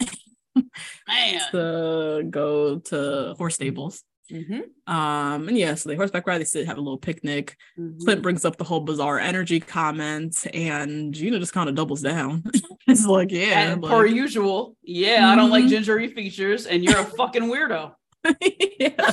man. 1.06 1.40
to 1.52 2.26
go 2.30 2.78
to 2.78 3.34
horse 3.36 3.56
stables. 3.56 4.02
Mhm, 4.32 4.62
Um, 4.86 5.48
and 5.48 5.58
yeah, 5.58 5.74
so 5.74 5.88
they 5.90 5.96
horseback 5.96 6.26
ride, 6.26 6.38
they 6.38 6.44
sit, 6.44 6.66
have 6.66 6.78
a 6.78 6.80
little 6.80 6.96
picnic. 6.98 7.56
mhm. 7.78 8.00
Clint 8.02 8.22
brings 8.22 8.44
up 8.44 8.56
the 8.56 8.64
whole 8.64 8.80
bizarre 8.80 9.18
energy 9.18 9.60
comment, 9.60 10.46
and 10.54 11.12
Gina 11.12 11.38
just 11.38 11.52
kind 11.52 11.68
of 11.68 11.74
doubles 11.74 12.00
down. 12.00 12.42
it's 12.86 13.04
like, 13.06 13.30
yeah, 13.30 13.72
and 13.72 13.82
like- 13.82 13.90
per 13.92 14.06
usual, 14.06 14.76
yeah, 14.82 15.28
I 15.30 15.36
don't 15.36 15.50
like 15.50 15.64
Mhm. 15.64 15.68
gingery 15.70 16.08
features, 16.08 16.66
and 16.66 16.82
you're 16.82 16.98
a 16.98 17.04
fucking 17.04 17.42
weirdo. 17.44 17.94
yeah. 18.80 19.10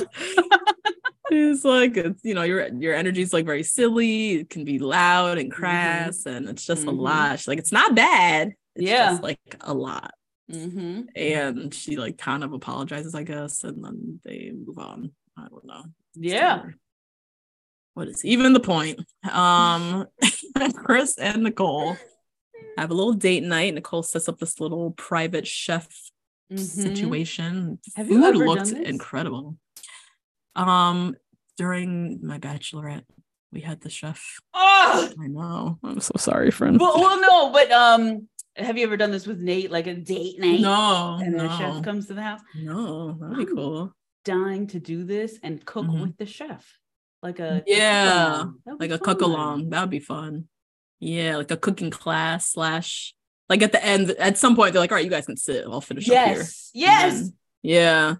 it's 1.30 1.64
like 1.64 1.96
it's 1.96 2.24
you 2.24 2.34
know 2.34 2.42
your 2.42 2.68
your 2.74 2.94
energy's 2.94 3.32
like 3.32 3.44
very 3.46 3.62
silly 3.62 4.32
it 4.40 4.50
can 4.50 4.64
be 4.64 4.78
loud 4.78 5.36
and 5.38 5.52
crass 5.52 6.24
and 6.26 6.48
it's 6.48 6.64
just 6.66 6.84
a 6.84 6.90
Mhm. 6.90 6.98
lot 6.98 7.38
She's 7.38 7.48
like 7.48 7.58
it's 7.58 7.72
not 7.72 7.94
bad 7.94 8.52
it's 8.74 8.86
Yeah. 8.88 9.10
just 9.10 9.22
like 9.22 9.38
a 9.60 9.72
lot 9.74 10.12
Mm-hmm. 10.52 11.02
and 11.16 11.72
she 11.74 11.96
like 11.96 12.18
kind 12.18 12.44
of 12.44 12.52
apologizes 12.52 13.14
i 13.14 13.22
guess 13.22 13.64
and 13.64 13.82
then 13.82 14.20
they 14.24 14.52
move 14.54 14.78
on 14.78 15.10
i 15.38 15.48
don't 15.48 15.64
know 15.64 15.84
Yeah. 16.14 16.62
What 17.94 18.08
is 18.08 18.24
even 18.24 18.52
the 18.52 18.60
point 18.60 19.00
um 19.30 20.06
chris 20.74 21.16
and 21.18 21.42
nicole 21.42 21.96
have 22.76 22.90
a 22.90 22.94
little 22.94 23.12
date 23.14 23.42
night 23.42 23.74
nicole 23.74 24.02
sets 24.02 24.28
up 24.28 24.38
this 24.38 24.60
little 24.60 24.90
private 24.92 25.46
chef 25.46 25.88
Mhm. 26.52 26.58
situation. 26.58 27.78
Have 27.96 28.10
you 28.10 28.16
Food 28.20 28.34
ever 28.34 28.46
looked 28.46 28.64
done 28.66 28.74
this? 28.80 28.88
incredible. 28.90 29.56
Um, 30.54 31.16
during 31.56 32.20
my 32.22 32.38
bachelorette, 32.38 33.04
we 33.52 33.62
had 33.62 33.80
the 33.80 33.88
chef. 33.88 34.22
Oh, 34.52 35.08
I 35.18 35.26
know. 35.28 35.78
I'm 35.82 36.00
so 36.00 36.12
sorry, 36.18 36.50
friend. 36.50 36.78
well, 36.78 37.00
well, 37.00 37.20
no, 37.22 37.52
but 37.52 37.72
um, 37.72 38.28
have 38.56 38.76
you 38.78 38.84
ever 38.84 38.96
done 38.96 39.10
this 39.10 39.26
with 39.26 39.38
Nate, 39.40 39.70
like 39.70 39.86
a 39.86 39.94
date 39.94 40.38
night? 40.38 40.60
no, 40.60 41.18
and 41.22 41.38
the 41.38 41.48
chef 41.58 41.82
comes 41.82 42.06
to 42.08 42.14
the 42.14 42.22
house. 42.22 42.40
no, 42.56 43.12
that'd 43.12 43.36
be 43.36 43.42
I'm 43.50 43.56
cool. 43.56 43.94
Dying 44.24 44.66
to 44.68 44.78
do 44.78 45.04
this 45.04 45.38
and 45.42 45.64
cook 45.64 45.86
Mhm. 45.86 46.02
with 46.02 46.16
the 46.16 46.26
chef, 46.26 46.78
like 47.22 47.40
a 47.40 47.62
Yeah, 47.66 48.04
cook-along. 48.44 48.58
That 48.64 48.72
would 48.72 48.80
Like 48.80 48.90
a 48.90 48.98
cook 48.98 49.20
along. 49.22 49.70
That 49.70 49.80
would 49.82 49.90
be 49.90 49.98
fun. 50.00 50.48
Yeah, 51.00 51.36
like 51.36 51.50
a 51.50 51.56
cooking 51.56 51.90
class 51.90 52.48
slash. 52.52 53.14
Like 53.48 53.62
at 53.62 53.72
the 53.72 53.84
end, 53.84 54.10
at 54.12 54.38
some 54.38 54.54
point, 54.54 54.72
they're 54.72 54.80
like, 54.80 54.92
"All 54.92 54.96
right, 54.96 55.04
you 55.04 55.10
guys 55.10 55.26
can 55.26 55.36
sit. 55.36 55.64
I'll 55.66 55.80
finish 55.80 56.08
up 56.08 56.14
here." 56.26 56.36
Yes, 56.36 56.70
yes. 56.72 57.30
Yeah. 57.62 58.14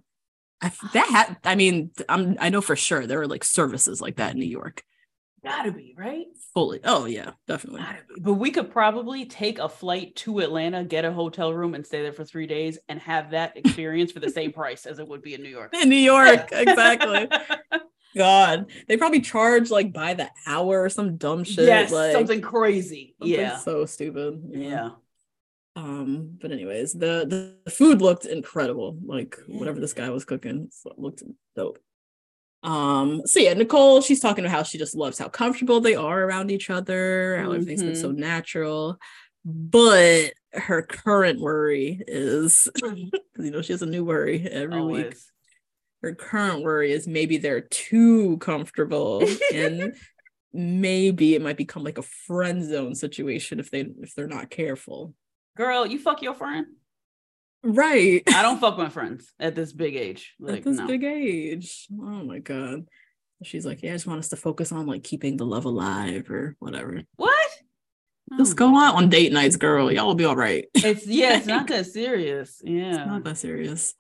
I, 0.61 0.71
that 0.93 1.09
had, 1.09 1.37
I 1.45 1.55
mean, 1.57 1.91
I'm, 2.09 2.37
I 2.41 2.49
know 2.49 2.61
for 2.61 2.77
sure 2.77 3.07
there 3.07 3.21
are 3.21 3.27
like 3.27 3.43
services 3.45 4.01
like 4.01 4.17
that 4.17 4.33
in 4.35 4.39
New 4.41 4.47
York. 4.47 4.83
Gotta 5.45 5.73
be 5.73 5.95
right. 5.99 6.27
Fully. 6.55 6.81
Oh 6.85 7.07
yeah, 7.07 7.33
definitely. 7.49 7.83
But 8.19 8.35
we 8.35 8.53
could 8.53 8.71
probably 8.71 9.25
take 9.25 9.59
a 9.59 9.69
flight 9.69 10.15
to 10.17 10.39
Atlanta, 10.39 10.85
get 10.85 11.05
a 11.05 11.13
hotel 11.13 11.53
room, 11.53 11.75
and 11.75 11.85
stay 11.85 12.03
there 12.03 12.13
for 12.13 12.25
three 12.25 12.47
days, 12.47 12.79
and 12.89 13.01
have 13.01 13.31
that 13.31 13.57
experience 13.57 14.13
for 14.13 14.21
the 14.21 14.31
same 14.31 14.53
price 14.53 14.87
as 14.87 15.01
it 15.01 15.09
would 15.09 15.23
be 15.23 15.35
in 15.35 15.43
New 15.43 15.49
York. 15.49 15.75
In 15.75 15.89
New 15.89 15.97
York, 15.97 16.49
exactly. 16.53 17.29
God, 18.17 18.67
they 18.87 18.97
probably 18.97 19.21
charge 19.21 19.71
like 19.71 19.93
by 19.93 20.15
the 20.15 20.31
hour 20.47 20.83
or 20.83 20.89
some 20.89 21.17
dumb 21.17 21.43
shit. 21.43 21.65
yes, 21.65 21.91
like, 21.91 22.13
something 22.13 22.41
crazy. 22.41 23.15
something 23.19 23.35
yeah, 23.39 23.59
so 23.59 23.85
stupid. 23.87 24.43
yeah. 24.51 24.91
Um, 25.75 26.39
but 26.41 26.53
anyways, 26.53 26.93
the 26.93 27.57
the 27.65 27.71
food 27.71 28.01
looked 28.01 28.27
incredible. 28.27 28.99
Like 29.05 29.39
whatever 29.49 29.81
this 29.81 29.95
guy 29.95 30.11
was 30.11 30.25
cooking 30.25 30.69
so 30.71 30.91
it 30.91 30.99
looked 30.99 31.23
dope. 31.57 31.79
Um, 32.63 33.23
so 33.27 33.41
yeah, 33.41 33.55
Nicole, 33.55 34.01
she's 34.01 34.21
talking 34.21 34.45
about 34.45 34.55
how 34.57 34.63
she 34.63 34.79
just 34.79 34.95
loves 34.95 35.19
how 35.19 35.29
comfortable 35.29 35.81
they 35.81 35.95
are 35.97 36.23
around 36.23 36.51
each 36.51 36.71
other, 36.71 37.39
how 37.43 37.53
everything's 37.53 37.83
been 37.83 37.93
Mm-hmm. 37.93 38.01
so 38.01 38.11
natural. 38.13 38.99
But 39.45 40.35
her 40.53 40.83
current 40.83 41.41
worry 41.41 42.01
is, 42.07 42.69
you 42.83 43.11
know, 43.37 43.63
she 43.63 43.73
has 43.73 43.83
a 43.83 43.87
new 43.87 44.05
worry 44.05 44.47
every 44.49 44.81
week. 44.83 45.15
Her 46.03 46.15
current 46.15 46.63
worry 46.63 46.93
is 46.93 47.07
maybe 47.09 47.39
they're 47.39 47.61
too 47.61 48.37
comfortable 48.39 49.25
and 49.53 49.95
maybe 50.53 51.35
it 51.35 51.43
might 51.43 51.57
become 51.57 51.83
like 51.83 51.99
a 51.99 52.03
friend 52.03 52.65
zone 52.65 52.95
situation 52.95 53.59
if 53.59 53.71
they 53.71 53.87
if 54.01 54.15
they're 54.15 54.27
not 54.29 54.51
careful. 54.51 55.15
Girl, 55.57 55.87
you 55.87 55.99
fuck 55.99 56.23
your 56.23 56.35
friend. 56.35 56.67
Right. 57.63 58.23
I 58.29 58.43
don't 58.43 58.61
fuck 58.61 58.77
my 58.79 58.89
friends 58.89 59.33
at 59.39 59.55
this 59.55 59.73
big 59.73 59.97
age. 59.97 60.35
Like 60.41 60.59
At 60.59 60.65
this 60.65 60.79
no. 60.79 60.87
big 60.87 61.05
age. 61.05 61.87
Oh 61.93 62.25
my 62.25 62.39
god. 62.39 62.87
She's 63.45 63.67
like, 63.67 63.83
yeah, 63.83 63.91
I 63.91 63.95
just 63.95 64.07
want 64.07 64.21
us 64.21 64.29
to 64.29 64.37
focus 64.37 64.71
on 64.73 64.87
like 64.87 65.03
keeping 65.03 65.37
the 65.37 65.45
love 65.47 65.65
alive 65.65 66.31
or 66.31 66.55
whatever. 66.61 67.03
What? 67.17 67.49
Just 68.39 68.53
Oh, 68.53 68.55
go 68.57 68.67
on 68.77 68.95
on 68.95 69.09
date 69.11 69.33
nights, 69.33 69.57
girl. 69.57 69.91
Y'all 69.93 70.07
will 70.07 70.15
be 70.15 70.25
all 70.25 70.37
right. 70.37 70.67
It's 70.77 71.07
yeah, 71.07 71.37
it's 71.39 71.47
not 71.47 71.67
that 71.69 71.87
serious. 71.87 72.61
Yeah. 72.65 72.89
It's 72.91 73.07
not 73.07 73.25
that 73.25 73.37
serious. 73.39 73.95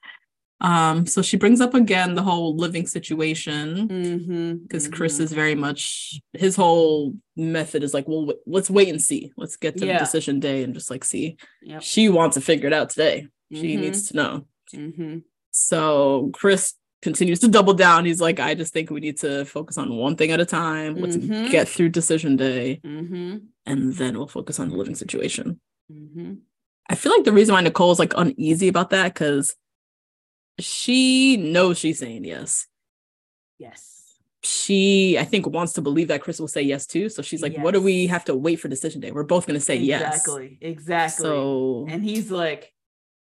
Um, 0.60 1.06
so 1.06 1.22
she 1.22 1.36
brings 1.38 1.60
up 1.60 1.74
again 1.74 2.14
the 2.14 2.22
whole 2.22 2.54
living 2.56 2.86
situation 2.86 3.88
Mm-hmm. 3.88 4.52
because 4.62 4.86
Chris 4.86 5.18
is 5.18 5.32
very 5.32 5.56
much 5.56 6.20
his 6.34 6.54
whole 6.54 7.14
method 7.36 7.82
is 7.82 7.92
like, 7.92 8.06
well, 8.06 8.26
w- 8.26 8.38
let's 8.46 8.70
wait 8.70 8.88
and 8.88 9.02
see. 9.02 9.32
Let's 9.36 9.56
get 9.56 9.76
to 9.78 9.86
Yeah. 9.86 9.94
the 9.94 10.04
decision 10.04 10.38
day 10.38 10.62
and 10.62 10.72
just 10.72 10.88
like 10.88 11.02
see. 11.04 11.36
Yep. 11.62 11.82
She 11.82 12.08
wants 12.08 12.34
to 12.34 12.40
figure 12.40 12.68
it 12.68 12.72
out 12.72 12.90
today. 12.90 13.26
She 13.52 13.76
Mhm. 13.76 13.80
needs 13.80 14.08
to 14.08 14.16
know. 14.16 14.46
Mm-hmm. 14.74 15.18
So 15.50 16.30
Chris 16.32 16.74
continues 17.02 17.40
to 17.40 17.48
double 17.48 17.74
down. 17.74 18.04
He's 18.04 18.20
like, 18.20 18.40
I 18.40 18.54
just 18.54 18.72
think 18.72 18.90
we 18.90 19.00
need 19.00 19.18
to 19.18 19.44
focus 19.44 19.76
on 19.76 19.94
one 19.96 20.16
thing 20.16 20.30
at 20.30 20.40
a 20.40 20.46
time. 20.46 20.94
Let's 20.94 21.16
Mhm. 21.16 21.50
get 21.50 21.68
through 21.68 21.90
decision 21.90 22.36
day, 22.36 22.80
Mm-hmm. 22.84 23.36
and 23.66 23.92
then 23.94 24.16
we'll 24.16 24.28
focus 24.28 24.58
on 24.60 24.68
the 24.70 24.76
living 24.76 24.94
situation. 24.94 25.60
Mm-hmm. 25.92 26.34
I 26.88 26.94
feel 26.94 27.12
like 27.12 27.24
the 27.24 27.32
reason 27.32 27.54
why 27.54 27.60
Nicole's 27.60 27.98
like 27.98 28.14
uneasy 28.16 28.68
about 28.68 28.90
that 28.90 29.12
because 29.14 29.54
she 30.58 31.36
knows 31.36 31.78
she's 31.78 31.98
saying 31.98 32.24
yes. 32.24 32.66
Yes. 33.58 33.88
She, 34.44 35.16
I 35.18 35.24
think, 35.24 35.46
wants 35.46 35.74
to 35.74 35.80
believe 35.82 36.08
that 36.08 36.20
Chris 36.22 36.40
will 36.40 36.48
say 36.48 36.62
yes 36.62 36.86
too. 36.86 37.08
So 37.08 37.22
she's 37.22 37.42
like, 37.42 37.56
"What 37.58 37.74
do 37.74 37.80
we 37.80 38.08
have 38.08 38.24
to 38.24 38.34
wait 38.34 38.56
for 38.56 38.66
decision 38.68 39.00
day? 39.00 39.12
We're 39.12 39.22
both 39.22 39.46
going 39.46 39.58
to 39.58 39.64
say 39.64 39.76
yes." 39.76 40.16
Exactly. 40.16 40.58
Exactly. 40.60 41.22
So 41.24 41.86
and 41.88 42.04
he's 42.04 42.30
like, 42.30 42.72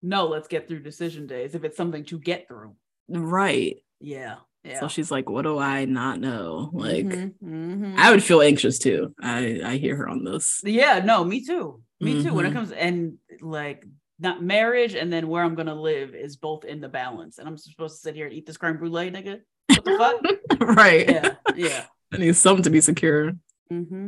no, 0.06 0.28
let's 0.28 0.48
get 0.48 0.68
through 0.68 0.80
decision 0.84 1.28
days 1.28 1.56
if 1.56 1.64
it's 1.64 1.78
something 1.78 2.06
to 2.06 2.20
get 2.20 2.48
through. 2.48 2.76
right, 3.10 3.78
Yeah. 4.00 4.36
Yeah. 4.64 4.80
So 4.80 4.88
she's 4.88 5.12
like, 5.12 5.30
"What 5.30 5.44
do 5.44 5.60
I 5.60 5.86
not 5.86 6.20
know?" 6.20 6.72
Like, 6.74 7.06
Mhm, 7.06 7.34
mhm. 7.44 7.96
I 7.98 8.10
would 8.10 8.24
feel 8.24 8.42
anxious 8.42 8.80
too. 8.80 9.14
I 9.22 9.62
I 9.64 9.78
hear 9.78 9.96
her 9.96 10.10
on 10.10 10.24
this. 10.24 10.60
Yeah, 10.64 11.02
no, 11.06 11.24
me 11.24 11.46
too. 11.46 11.84
Me 12.00 12.24
too. 12.24 12.34
When 12.34 12.48
it 12.48 12.50
Mhm. 12.50 12.54
comes 12.54 12.72
and 12.72 13.20
like 13.42 13.86
not 14.18 14.42
marriage 14.42 14.96
and 14.96 15.14
then 15.14 15.28
where 15.28 15.44
I'm 15.44 15.54
gonna 15.54 15.80
live 15.80 16.16
is 16.16 16.38
both 16.38 16.66
in 16.66 16.82
the 16.82 16.90
balance. 16.90 17.38
And 17.38 17.48
I'm 17.48 17.58
supposed 17.58 17.98
to 17.98 18.02
sit 18.02 18.16
here 18.16 18.26
and 18.26 18.34
eat 18.34 18.48
this 18.48 18.58
creme 18.58 18.78
brulee, 18.78 19.12
nigga. 19.12 19.42
What 19.70 19.86
the 19.86 19.98
fuck? 20.00 20.60
right. 20.78 21.08
yeah, 21.08 21.36
yeah. 21.56 21.86
I 22.12 22.18
need 22.18 22.36
something 22.36 22.64
to 22.64 22.72
be 22.72 22.82
secure. 22.82 23.34
Mm-hmm. 23.72 24.08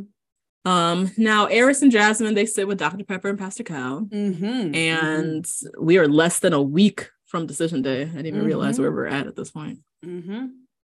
Um. 0.64 1.10
Now, 1.16 1.46
Eris 1.46 1.82
and 1.82 1.92
Jasmine 1.92 2.34
they 2.34 2.46
sit 2.46 2.66
with 2.68 2.78
Dr. 2.78 3.04
Pepper 3.04 3.28
and 3.28 3.38
Pastor 3.38 3.62
Cal. 3.64 4.02
Mm-hmm. 4.02 4.74
and 4.74 5.46
we 5.80 5.98
are 5.98 6.08
less 6.08 6.38
than 6.40 6.52
a 6.52 6.60
week 6.62 7.10
from 7.26 7.46
decision 7.46 7.82
day. 7.82 8.02
I 8.02 8.06
didn't 8.06 8.26
even 8.26 8.44
realize 8.44 8.76
Mhm. 8.76 8.80
where 8.82 8.92
we're 8.92 9.06
at 9.06 9.26
at 9.26 9.36
this 9.36 9.50
point. 9.50 9.78
mm-hmm. 10.04 10.46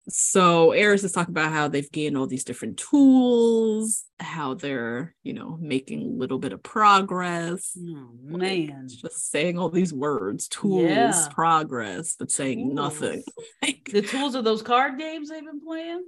so 0.09 0.73
Eris 0.73 1.05
is 1.05 1.13
talking 1.13 1.33
about 1.33 1.53
how 1.53 1.69
they've 1.69 1.91
gained 1.93 2.17
all 2.17 2.27
these 2.27 2.43
different 2.45 2.79
tools, 2.79 4.05
how 4.19 4.55
they're, 4.55 5.15
you 5.23 5.33
know, 5.35 5.57
making 5.61 6.01
a 6.03 6.19
little 6.19 6.39
bit 6.39 6.53
of 6.53 6.63
progress. 6.63 7.77
Oh 7.79 8.11
Like, 8.29 8.41
man. 8.41 8.89
just 8.89 9.31
saying 9.31 9.59
all 9.59 9.69
these 9.69 9.93
words, 9.93 10.49
tools, 10.49 10.83
Yeah. 10.89 11.29
progress, 11.31 12.17
but 12.19 12.31
saying 12.31 12.75
nothing. 12.75 13.23
Like, 13.63 13.89
The 13.93 14.03
tools 14.03 14.35
of 14.35 14.43
those 14.45 14.63
card 14.63 14.99
games 14.99 15.29
they've 15.29 15.45
been 15.45 15.61
playing. 15.65 16.05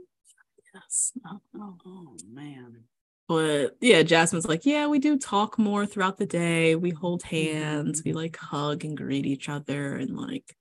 yes, 0.74 1.12
no, 1.24 1.40
no. 1.54 1.76
Oh 1.86 2.16
man. 2.32 2.84
But 3.28 3.76
yeah, 3.80 4.02
Jasmine's 4.02 4.46
like, 4.46 4.66
yeah, 4.66 4.88
we 4.88 4.98
do 4.98 5.18
talk 5.18 5.58
more 5.58 5.86
throughout 5.86 6.18
the 6.18 6.26
day. 6.26 6.74
We 6.76 6.90
hold 6.90 7.22
hands, 7.22 8.00
Mm-hmm. 8.00 8.08
we 8.08 8.12
like 8.14 8.36
hug 8.36 8.84
and 8.84 8.96
greet 8.96 9.26
each 9.26 9.48
other 9.48 9.96
and 9.96 10.16
like 10.16 10.54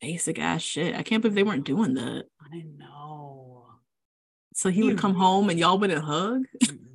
basic 0.00 0.38
ass 0.38 0.62
shit. 0.62 0.94
I 0.94 1.02
can't 1.02 1.22
believe 1.22 1.34
they 1.34 1.42
weren't 1.42 1.64
doing 1.66 1.94
that. 1.94 2.24
I 2.40 2.54
didn't 2.56 2.78
know. 2.78 3.66
So 4.54 4.70
he 4.70 4.82
would 4.82 4.92
You 4.92 4.96
come 4.96 5.14
home 5.14 5.50
and 5.50 5.58
y'all 5.58 5.78
wouldn't 5.78 6.04
hug. 6.04 6.42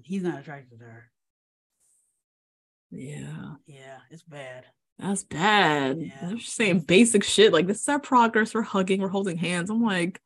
He's 0.03 0.23
not 0.23 0.39
attracted 0.39 0.79
to 0.79 0.85
her. 0.85 1.09
Yeah. 2.91 3.55
Yeah, 3.65 3.97
it's 4.11 4.23
bad. 4.23 4.65
That's 4.99 5.23
bad. 5.23 5.99
Yeah. 5.99 6.13
They're 6.21 6.35
just 6.37 6.55
saying 6.55 6.81
basic 6.81 7.23
shit. 7.23 7.51
Like 7.51 7.67
this 7.67 7.81
is 7.81 7.89
our 7.89 7.99
progress. 7.99 8.53
We're 8.53 8.61
hugging. 8.61 9.01
We're 9.01 9.07
holding 9.07 9.37
hands. 9.37 9.69
I'm 9.69 9.81
like, 9.83 10.21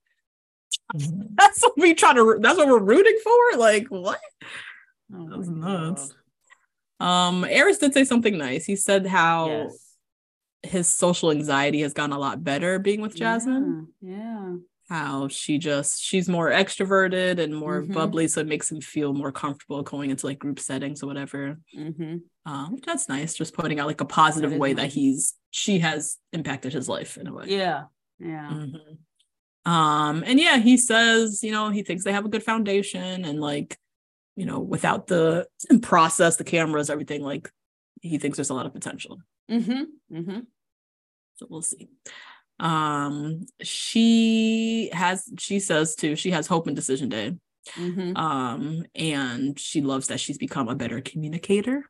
that's 1.36 1.62
what 1.62 1.74
we 1.78 1.94
trying 1.94 2.16
to. 2.16 2.38
That's 2.42 2.58
what 2.58 2.68
we're 2.68 2.80
rooting 2.80 3.18
for. 3.24 3.58
Like 3.60 3.88
what? 3.90 4.20
Oh 5.14 5.30
That 5.30 5.38
was 5.38 5.50
nuts. 5.50 6.14
God. 7.00 7.06
Um, 7.06 7.44
Eris 7.46 7.78
did 7.78 7.94
say 7.94 8.04
something 8.04 8.38
nice. 8.38 8.66
He 8.66 8.76
said 8.76 9.06
how 9.06 9.48
Yes. 9.50 9.96
his 10.64 10.88
social 10.90 11.32
anxiety 11.32 11.82
has 11.82 11.94
gotten 11.94 12.12
a 12.14 12.20
lot 12.20 12.44
better 12.44 12.80
being 12.80 13.02
with 13.02 13.16
Jasmine. 13.16 13.90
Yeah. 14.02 14.56
How 14.90 15.28
she 15.28 15.58
just 15.58 16.02
she's 16.02 16.28
more 16.30 16.50
extroverted 16.50 17.40
and 17.40 17.54
more 17.56 17.84
Mhm. 17.84 17.94
bubbly, 17.94 18.28
so 18.28 18.40
it 18.42 18.48
makes 18.48 18.72
him 18.72 18.80
feel 18.82 19.14
more 19.14 19.32
comfortable 19.34 19.82
going 19.84 20.10
into 20.10 20.26
like 20.26 20.40
group 20.40 20.60
settings 20.60 21.04
or 21.04 21.08
whatever. 21.08 21.60
yeah. 21.74 21.84
Mm-hmm. 21.84 22.16
Um, 22.52 22.78
that's 22.86 23.10
nice. 23.10 23.34
Just 23.36 23.54
pointing 23.54 23.80
out 23.82 23.88
like 23.88 24.00
a 24.02 24.06
positive 24.06 24.52
That 24.52 24.60
way 24.60 24.74
that 24.74 24.88
he's 24.94 25.34
she 25.52 25.80
has 25.80 26.18
impacted 26.32 26.72
his 26.74 26.88
life 26.88 27.18
in 27.18 27.28
a 27.28 27.34
way. 27.34 27.46
Yeah. 27.48 27.84
Yeah. 28.20 28.50
Mhm. 28.52 28.98
Um, 29.68 30.24
and 30.26 30.40
yeah, 30.40 30.58
he 30.60 30.78
says, 30.78 31.44
you 31.44 31.52
know, 31.52 31.70
he 31.70 31.84
thinks 31.84 32.06
they 32.06 32.14
have 32.14 32.26
a 32.26 32.30
good 32.30 32.44
foundation 32.44 33.26
and 33.26 33.42
like, 33.42 33.78
you 34.38 34.46
know, 34.46 34.60
without 34.60 35.08
the 35.08 35.46
process, 35.82 36.38
the 36.38 36.46
cameras, 36.46 36.90
everything, 36.90 37.22
like 37.22 37.52
he 38.02 38.18
thinks 38.18 38.38
there's 38.38 38.50
a 38.50 38.54
lot 38.54 38.66
of 38.66 38.74
potential. 38.74 39.20
Mm-hmm. 39.52 40.16
Mm-hmm. 40.16 40.40
So 41.36 41.48
we'll 41.50 41.62
see. 41.62 41.90
Um, 42.62 43.46
she 43.62 44.90
has 44.94 45.30
she 45.38 45.60
says 45.60 45.96
too, 45.96 46.16
she 46.16 46.32
has 46.32 46.48
hope 46.48 46.68
in 46.70 46.74
decision 46.74 47.10
day. 47.10 47.36
Mm-hmm. 47.76 48.16
Um, 48.16 48.86
and 48.96 49.60
she 49.60 49.82
loves 49.82 50.08
that 50.08 50.22
she's 50.22 50.38
become 50.38 50.70
a 50.70 50.76
better 50.76 51.02
communicator 51.02 51.84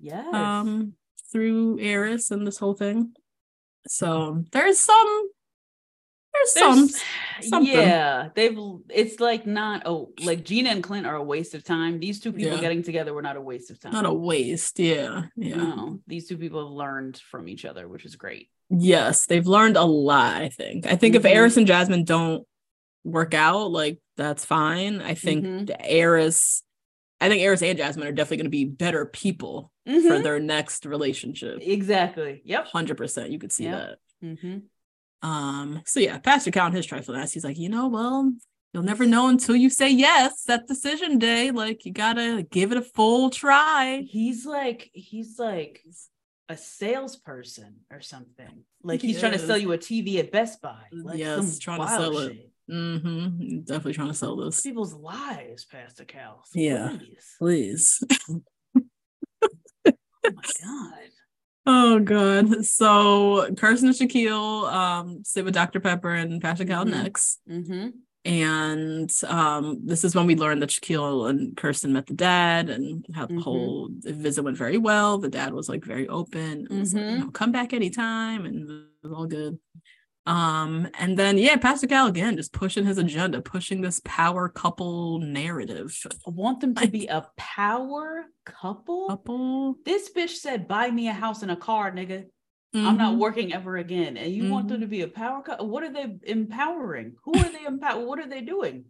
Yes. 0.00 0.34
um 0.34 0.94
through 1.30 1.78
Eris 1.78 2.32
and 2.32 2.44
this 2.44 2.58
whole 2.58 2.74
thing. 2.74 3.12
So 3.86 4.44
there's 4.50 4.80
some 4.80 5.28
there's, 6.34 6.52
some 6.52 6.88
something. 7.40 7.72
Yeah, 7.72 8.28
they've. 8.34 8.58
It's 8.90 9.20
like 9.20 9.46
not. 9.46 9.82
Oh, 9.86 10.12
like 10.22 10.44
Gina 10.44 10.70
and 10.70 10.82
Clint 10.82 11.06
are 11.06 11.16
a 11.16 11.22
waste 11.22 11.54
of 11.54 11.64
time. 11.64 12.00
These 12.00 12.20
two 12.20 12.32
people 12.32 12.54
Yeah. 12.54 12.60
getting 12.60 12.82
together 12.82 13.14
were 13.14 13.22
not 13.22 13.36
a 13.36 13.40
waste 13.40 13.70
of 13.70 13.80
time. 13.80 13.92
not 13.92 14.06
a 14.06 14.12
waste. 14.12 14.78
Yeah. 14.78 15.22
Yeah. 15.36 15.56
No, 15.56 16.00
these 16.06 16.28
two 16.28 16.36
people 16.36 16.64
have 16.64 16.72
learned 16.72 17.18
from 17.30 17.48
each 17.48 17.64
other, 17.64 17.88
which 17.88 18.04
is 18.04 18.16
great. 18.16 18.50
Yes, 18.70 19.26
they've 19.26 19.46
learned 19.46 19.76
a 19.76 19.84
lot, 19.84 20.42
I 20.42 20.48
think. 20.48 20.86
I 20.86 20.96
think 20.96 21.14
if 21.14 21.22
Mhm. 21.22 21.30
Eris 21.34 21.56
and 21.56 21.66
Jasmine 21.66 22.04
don't 22.04 22.46
work 23.04 23.34
out, 23.34 23.70
like 23.70 24.00
that's 24.16 24.44
fine. 24.44 25.00
I 25.00 25.14
think 25.14 25.44
Mhm. 25.44 25.66
the 25.66 25.80
Eris 25.90 26.62
I 27.20 27.28
think 27.30 27.40
Eris 27.42 27.62
and 27.62 27.78
Jasmine 27.78 28.06
are 28.06 28.12
definitely 28.12 28.36
going 28.38 28.46
to 28.46 28.50
be 28.50 28.64
better 28.66 29.06
people 29.06 29.70
for 29.86 29.92
Mhm. 29.92 30.22
their 30.24 30.40
next 30.40 30.84
relationship. 30.84 31.58
Exactly. 31.62 32.42
Yep. 32.44 32.66
100%. 32.66 33.30
You 33.30 33.38
could 33.38 33.52
see 33.52 33.64
Yeah. 33.64 33.92
that. 34.20 34.62
Um, 35.24 35.80
so 35.86 36.00
yeah, 36.00 36.18
Pastor 36.18 36.50
Cal 36.50 36.66
and 36.66 36.76
his 36.76 36.84
trifling 36.84 37.18
He's 37.20 37.44
like, 37.44 37.58
you 37.58 37.70
know, 37.70 37.88
well, 37.88 38.30
you'll 38.74 38.82
never 38.82 39.06
know 39.06 39.28
until 39.28 39.56
you 39.56 39.70
say 39.70 39.90
yes 39.90 40.44
at 40.50 40.66
decision 40.66 41.18
day. 41.18 41.50
Like 41.50 41.86
you 41.86 41.92
gotta 41.92 42.46
give 42.50 42.72
it 42.72 42.78
a 42.78 42.82
full 42.82 43.30
try. 43.30 44.04
He's 44.06 44.44
like 44.44 44.90
he's 44.92 45.38
like 45.38 45.80
a 46.50 46.58
salesperson 46.58 47.76
or 47.90 48.02
something. 48.02 48.64
Like 48.82 49.00
he's 49.00 49.16
He 49.16 49.20
trying 49.20 49.32
to 49.32 49.38
sell 49.38 49.56
you 49.56 49.72
a 49.72 49.78
TV 49.78 50.18
at 50.18 50.30
Best 50.30 50.60
Buy. 50.60 50.82
Like 50.92 51.18
Yes, 51.18 51.58
trying 51.58 51.80
to 51.80 51.88
sell 51.88 52.18
it. 52.18 52.50
Mm-hmm. 52.70 53.60
Definitely 53.60 53.94
trying 53.94 54.08
to 54.08 54.14
sell 54.14 54.36
this. 54.36 54.60
People's 54.60 54.92
lives, 54.92 55.64
Pastor 55.64 56.04
Cal. 56.04 56.44
Yeah. 56.54 56.98
Please. 56.98 57.36
Please. 57.38 58.04
Oh 60.26 60.30
my 60.34 60.42
god. 60.42 60.92
Oh 61.66 61.98
god. 62.00 62.64
So 62.64 63.54
Kirsten 63.56 63.88
and 63.88 63.96
Shaquille 63.96 64.70
um 64.72 65.22
sit 65.24 65.44
with 65.44 65.54
Dr. 65.54 65.80
Pepper 65.80 66.10
and 66.14 66.40
Pastor 66.42 66.64
Cal 66.64 66.84
Mhm. 66.84 66.90
next. 66.90 67.40
Mm-hmm. 67.48 67.88
And 68.26 69.10
um 69.28 69.80
this 69.86 70.04
is 70.04 70.14
when 70.14 70.26
we 70.26 70.36
learned 70.36 70.60
that 70.62 70.70
Shaquille 70.70 71.28
and 71.30 71.56
Kirsten 71.56 71.92
met 71.92 72.06
the 72.06 72.14
dad 72.14 72.68
and 72.68 73.06
how 73.14 73.26
the 73.26 73.34
Mhm. 73.34 73.42
whole 73.42 73.88
visit 74.02 74.42
went 74.44 74.58
very 74.58 74.76
well. 74.78 75.18
The 75.18 75.28
dad 75.30 75.54
was 75.54 75.68
like 75.68 75.84
very 75.84 76.06
open. 76.08 76.66
was 76.70 76.92
like, 76.94 77.02
you 77.04 77.10
Mhm. 77.10 77.20
know, 77.20 77.30
come 77.30 77.52
back 77.52 77.72
anytime 77.72 78.44
and 78.44 78.68
it 78.70 78.86
was 79.02 79.12
all 79.12 79.26
good. 79.26 79.58
Um 80.26 80.88
and 80.98 81.18
then 81.18 81.36
yeah, 81.36 81.56
Pastor 81.56 81.86
Cal 81.86 82.06
again 82.06 82.36
just 82.36 82.52
pushing 82.52 82.86
his 82.86 82.96
agenda, 82.98 83.42
pushing 83.42 83.82
this 83.82 84.00
power 84.04 84.48
couple 84.48 85.18
narrative. 85.20 85.94
I 86.26 86.30
want 86.30 86.60
them 86.60 86.74
to 86.76 86.88
be 86.88 87.06
a 87.08 87.26
power 87.36 88.24
couple. 88.46 89.08
Couple. 89.08 89.76
This 89.84 90.10
bitch 90.16 90.36
said, 90.36 90.66
"Buy 90.66 90.90
me 90.90 91.08
a 91.08 91.12
house 91.12 91.42
and 91.42 91.50
a 91.50 91.56
car, 91.56 91.92
nigga. 91.92 92.24
I'm 92.74 92.96
not 92.96 93.14
Mhm. 93.14 93.18
working 93.18 93.52
ever 93.52 93.76
again." 93.76 94.16
And 94.16 94.32
you 94.32 94.50
want 94.50 94.68
them 94.68 94.80
to 94.80 94.86
be 94.86 95.02
a 95.02 95.08
power 95.08 95.42
couple? 95.42 95.68
What 95.68 95.82
are 95.84 95.92
they 95.92 96.16
empowering? 96.22 97.16
Who 97.24 97.34
are 97.38 97.48
they 97.50 97.64
empower? 97.66 98.04
what 98.04 98.18
are 98.18 98.26
they 98.26 98.40
doing? 98.40 98.86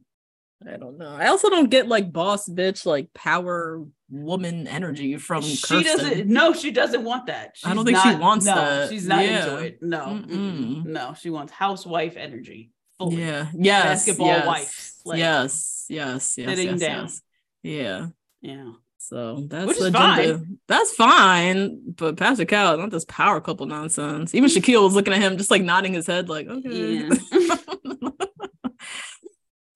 I 0.72 0.77
don't 0.77 0.98
know. 0.98 1.14
I 1.18 1.29
also 1.29 1.50
don't 1.50 1.70
get 1.70 1.88
like 1.88 2.12
boss 2.12 2.48
bitch 2.48 2.87
like 2.87 3.12
power 3.14 3.85
woman 4.11 4.66
energy 4.66 5.16
from 5.18 5.42
she 5.42 5.57
Kirsten. 5.61 5.83
doesn't. 5.83 6.29
No, 6.29 6.53
she 6.53 6.70
doesn't 6.70 7.05
want 7.05 7.27
that. 7.27 7.57
I 7.64 7.74
don't 7.74 7.87
She's 7.87 7.94
think 7.94 7.98
she 8.05 8.11
not- 8.12 8.20
wants 8.20 8.46
no, 8.46 8.55
that. 8.55 8.90
She's 8.90 9.07
not 9.07 9.24
Yeah. 9.24 9.44
into 9.44 9.59
it. 9.64 9.79
No, 9.83 10.00
mm-mm. 10.07 10.85
No. 10.85 11.14
She 11.18 11.31
wants 11.31 11.53
housewife 11.53 12.16
energy. 12.16 12.70
Fully. 12.98 13.16
Yeah. 13.22 13.48
Yes. 13.55 13.85
Basketball 13.85 14.27
yes, 14.29 14.46
wife, 14.46 14.92
like, 15.05 15.18
yes. 15.18 15.87
Yes. 15.88 16.35
Yes. 16.38 16.48
sitting 16.48 16.68
yes, 16.70 16.81
down. 16.81 17.03
yes. 17.03 17.22
Yeah. 17.62 18.07
Yeah. 18.40 18.72
So 18.98 19.44
that's 19.48 19.66
Which 19.66 19.81
agenda. 19.81 20.42
That's 20.66 20.92
fine. 20.94 21.92
But 21.94 22.16
Pastor 22.16 22.46
Cal, 22.46 22.79
not 22.79 22.90
this 22.90 23.05
power 23.05 23.38
couple 23.40 23.66
nonsense. 23.66 24.35
Even 24.35 24.48
Shaquille 24.48 24.83
was 24.83 24.94
looking 24.94 25.12
at 25.12 25.20
him, 25.20 25.37
just 25.37 25.50
like 25.50 25.61
nodding 25.62 25.92
his 25.92 26.07
head, 26.07 26.31
like, 26.31 26.46
okay. 26.46 26.70
Yeah. 26.70 27.11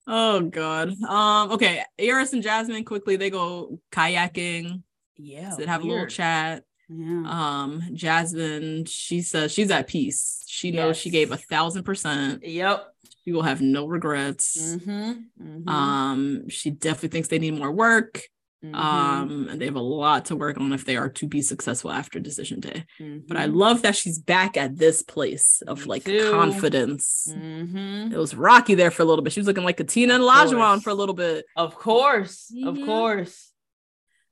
oh 0.09 0.41
God. 0.41 0.89
Um, 1.07 1.51
okay. 1.51 1.83
Eris 1.97 2.33
and 2.33 2.43
Jasmine 2.43 2.83
quickly 2.83 3.15
they 3.15 3.29
go 3.29 3.79
kayaking. 3.91 4.83
Yeah. 5.15 5.55
They 5.57 5.65
have 5.65 5.83
a 5.83 5.87
little 5.87 6.07
chat. 6.07 6.63
Yeah. 6.91 7.21
um 7.27 7.83
jasmine 7.93 8.85
she 8.85 9.21
says 9.21 9.51
she's 9.51 9.69
at 9.69 9.85
peace 9.85 10.43
she 10.47 10.71
knows 10.71 10.97
she 10.97 11.11
gave 11.11 11.31
a 11.31 11.37
thousand 11.37 11.83
percent 11.83 12.43
Yep. 12.43 12.83
she 13.23 13.31
will 13.31 13.43
have 13.43 13.61
no 13.61 13.85
regrets 13.85 14.57
Mm-hmm. 14.59 15.11
Mm-hmm. 15.39 15.69
um 15.69 16.49
she 16.49 16.71
definitely 16.71 17.09
thinks 17.09 17.27
they 17.27 17.37
need 17.37 17.53
more 17.53 17.71
work 17.71 18.23
Mhm. 18.63 18.75
um 18.75 19.47
and 19.49 19.61
they 19.61 19.65
have 19.65 19.75
a 19.77 19.79
lot 19.79 20.25
to 20.25 20.35
work 20.35 20.59
on 20.59 20.73
if 20.73 20.83
they 20.83 20.97
are 20.97 21.07
to 21.09 21.27
be 21.27 21.41
successful 21.41 21.91
after 21.91 22.19
decision 22.19 22.59
day 22.59 22.83
but 23.27 23.37
i 23.37 23.47
Mhm. 23.47 23.55
love 23.55 23.83
that 23.83 23.95
she's 23.95 24.19
back 24.19 24.57
at 24.57 24.77
this 24.77 25.01
place 25.01 25.61
of 25.65 25.85
like 25.87 26.03
confidence 26.03 27.27
Mhm. 27.33 28.11
it 28.11 28.17
was 28.17 28.35
rocky 28.35 28.75
there 28.75 28.91
for 28.91 29.03
a 29.03 29.05
little 29.05 29.23
bit 29.23 29.31
she 29.31 29.39
was 29.39 29.47
looking 29.47 29.63
like 29.63 29.79
a 29.79 29.85
tina 29.85 30.15
and 30.15 30.23
Lajuan 30.23 30.81
for 30.83 30.89
a 30.89 30.93
little 30.93 31.15
bit 31.15 31.45
Of 31.55 31.75
course. 31.75 32.51
Of 32.65 32.75
course. 32.83 33.53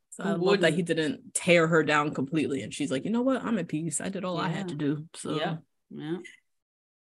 so 0.10 0.24
i 0.26 0.32
love 0.34 0.60
that 0.62 0.74
he 0.74 0.82
didn't 0.82 1.34
tear 1.34 1.66
her 1.68 1.84
down 1.84 2.14
completely 2.14 2.64
and 2.64 2.74
she's 2.74 2.92
like 2.92 3.06
you 3.06 3.12
know 3.12 3.22
what 3.22 3.42
i'm 3.46 3.58
at 3.60 3.70
peace 3.70 4.02
i 4.02 4.10
did 4.10 4.26
all 4.26 4.38
i 4.38 4.50
had 4.50 4.68
to 4.68 4.76
do 4.76 5.08
so 5.16 5.38
Yeah. 5.38 5.58
Yeah. 5.90 6.18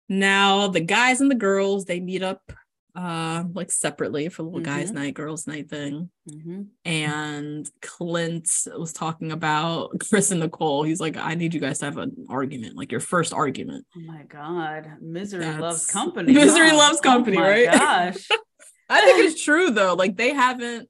Now 0.09 0.67
the 0.69 0.81
guys 0.81 1.21
and 1.21 1.31
the 1.31 1.37
girls 1.37 1.85
they 1.85 2.01
meet 2.01 2.23
up 2.23 2.53
uh 2.95 3.45
like 3.55 3.71
separately 3.71 4.29
for 4.29 4.43
little 4.43 4.61
guys 4.61 4.91
Mhm. 4.91 4.95
night 4.97 5.15
girls 5.15 5.47
night 5.47 5.71
thing 5.71 6.11
Mm-hmm. 6.31 6.63
and 6.85 7.69
clint 7.81 8.49
was 8.77 8.93
talking 8.93 9.33
about 9.33 9.99
chris 10.11 10.31
and 10.31 10.41
nicole 10.41 10.83
he's 10.83 11.01
like 11.01 11.17
i 11.17 11.35
need 11.35 11.55
you 11.55 11.61
guys 11.61 11.79
to 11.79 11.87
have 11.87 11.97
an 11.97 12.27
argument 12.29 12.77
like 12.77 12.91
your 12.93 13.01
first 13.01 13.33
argument 13.33 13.87
Oh 13.97 14.01
my 14.01 14.23
god, 14.25 14.93
misery 15.01 15.47
loves 15.47 15.87
company. 15.87 16.33
Misery 16.35 16.73
loves 16.73 17.01
company, 17.01 17.39
oh 17.39 17.41
my 17.41 17.49
right? 17.51 17.73
Gosh. 17.73 18.29
i 18.91 19.01
think 19.01 19.25
it's 19.25 19.43
true 19.43 19.71
though 19.71 19.95
like 19.95 20.17
they 20.19 20.35
haven't 20.35 20.89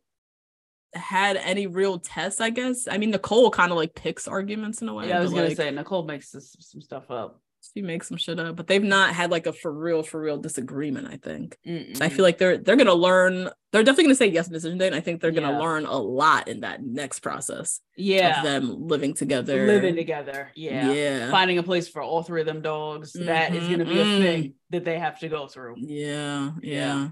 had 0.95 1.37
any 1.37 1.67
real 1.69 1.99
tests 2.01 2.41
i 2.41 2.51
guess 2.51 2.87
i 2.91 2.99
mean 2.99 3.11
nicole 3.11 3.49
kind 3.51 3.71
of 3.71 3.79
like 3.79 3.95
picks 3.95 4.27
arguments 4.27 4.83
in 4.83 4.89
a 4.89 4.95
way 4.95 5.09
Yeah, 5.09 5.19
I 5.19 5.21
was 5.21 5.31
gonna 5.31 5.47
like, 5.49 5.57
say 5.57 5.71
Nicole 5.71 6.03
makes 6.05 6.31
this, 6.33 6.57
some 6.59 6.81
stuff 6.83 7.11
up. 7.13 7.41
She 7.75 7.83
makes 7.83 8.09
some 8.09 8.17
shit 8.17 8.39
up 8.39 8.55
but 8.57 8.67
they've 8.67 8.83
not 8.83 9.15
had 9.15 9.31
like 9.31 9.47
a 9.47 9.53
for 9.53 9.73
real 9.73 10.03
for 10.03 10.21
real 10.21 10.37
disagreement 10.39 11.07
i 11.09 11.17
think 11.17 11.57
I 11.65 11.69
Mm-mm. 11.69 12.13
feel 12.13 12.23
like 12.25 12.39
they're 12.39 12.59
they're 12.59 12.77
gonna 12.77 12.93
learn. 12.95 13.49
They're 13.71 13.83
definitely 13.83 14.05
gonna 14.05 14.15
say 14.17 14.27
yes 14.27 14.47
on 14.49 14.53
decision 14.53 14.77
day, 14.77 14.87
and 14.89 14.95
I 14.97 15.01
think 15.01 15.21
they're 15.21 15.31
gonna 15.31 15.53
Yeah. 15.53 15.59
learn 15.59 15.87
a 15.87 15.97
lot 15.97 16.49
in 16.49 16.61
that 16.61 16.83
next 16.83 17.21
process 17.21 17.81
yeah, 17.97 18.39
of 18.39 18.45
them 18.45 18.87
living 18.89 19.15
together. 19.15 19.67
living 19.67 19.95
together. 19.97 20.51
Yeah. 20.55 20.93
yeah, 20.93 21.31
finding 21.31 21.57
a 21.59 21.63
place 21.63 21.89
for 21.89 22.03
all 22.03 22.23
three 22.23 22.41
of 22.43 22.47
them 22.47 22.61
dogs. 22.61 23.13
That 23.15 23.55
is 23.55 23.67
going 23.67 23.79
to 23.79 23.87
be 23.87 23.99
a 24.01 24.05
Mhm, 24.05 24.19
thing 24.21 24.55
that 24.71 24.85
they 24.85 24.99
have 24.99 25.19
to 25.21 25.29
go 25.29 25.47
through. 25.47 25.77
yeah, 25.79 26.51
yeah. 26.63 26.73
Yeah. 26.73 27.09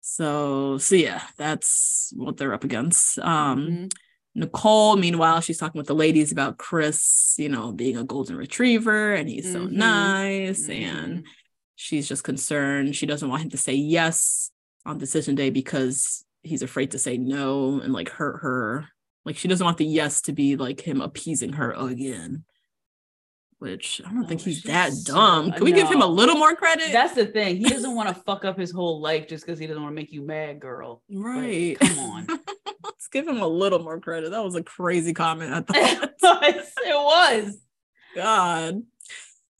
So, 0.00 0.78
so 0.78 0.94
yeah, 0.94 1.22
that's 1.36 2.12
what 2.16 2.36
they're 2.36 2.54
up 2.54 2.64
against. 2.64 3.18
Um, 3.18 3.58
Mhm. 3.66 3.92
Nicole, 4.38 4.96
meanwhile, 4.96 5.40
she's 5.40 5.58
talking 5.58 5.78
with 5.78 5.88
the 5.88 5.94
ladies 5.94 6.32
about 6.32 6.58
Chris, 6.58 7.34
you 7.38 7.48
know, 7.48 7.72
being 7.72 7.96
a 7.96 8.04
golden 8.04 8.36
retriever, 8.36 9.14
and 9.14 9.28
he's 9.28 9.50
so 9.52 9.66
Mhm, 9.66 9.72
nice, 9.72 10.68
and 10.68 11.18
Mhm. 11.18 11.24
she's 11.74 12.08
just 12.08 12.24
concerned. 12.24 12.94
She 12.96 13.04
doesn't 13.06 13.28
want 13.28 13.42
him 13.42 13.50
to 13.50 13.56
say 13.56 13.74
yes 13.74 14.50
on 14.86 14.98
decision 14.98 15.34
day 15.34 15.50
because 15.50 16.24
he's 16.42 16.62
afraid 16.62 16.92
to 16.92 16.98
say 16.98 17.18
no 17.18 17.80
and 17.80 17.92
like 17.92 18.08
hurt 18.10 18.38
her. 18.42 18.88
Like 19.24 19.36
she 19.36 19.48
doesn't 19.48 19.64
want 19.64 19.76
the 19.78 19.84
yes 19.84 20.22
to 20.22 20.32
be 20.32 20.56
like 20.56 20.80
him 20.80 21.00
appeasing 21.00 21.54
her 21.54 21.72
again. 21.72 22.44
Which 23.58 24.00
I 24.06 24.12
don't 24.12 24.28
think 24.28 24.40
Oh, 24.42 24.44
he's 24.44 24.62
that 24.62 24.92
so- 24.92 25.14
dumb. 25.14 25.50
Can 25.50 25.64
we 25.64 25.72
give 25.72 25.88
him 25.90 26.00
a 26.00 26.06
little 26.06 26.36
more 26.36 26.54
credit? 26.54 26.92
That's 26.92 27.14
the 27.16 27.26
thing. 27.26 27.56
He 27.56 27.64
doesn't 27.64 27.92
want 27.94 28.08
to 28.08 28.14
fuck 28.26 28.44
up 28.44 28.56
his 28.56 28.70
whole 28.70 29.00
life 29.00 29.26
just 29.26 29.44
because 29.44 29.58
he 29.58 29.66
doesn't 29.66 29.82
want 29.82 29.92
to 29.92 29.96
make 30.00 30.12
you 30.12 30.22
mad, 30.22 30.60
girl. 30.60 31.02
Like, 31.10 31.24
right. 31.26 31.76
come 31.80 31.98
on. 31.98 32.26
Let's 33.10 33.24
give 33.24 33.34
him 33.34 33.40
a 33.40 33.48
little 33.48 33.78
more 33.78 33.98
credit. 34.00 34.32
That 34.32 34.44
was 34.44 34.54
a 34.54 34.62
crazy 34.62 35.14
comment. 35.14 35.50
I 35.54 35.60
thought. 36.20 36.42
It 36.44 36.94
was. 36.94 37.56
God. 38.14 38.82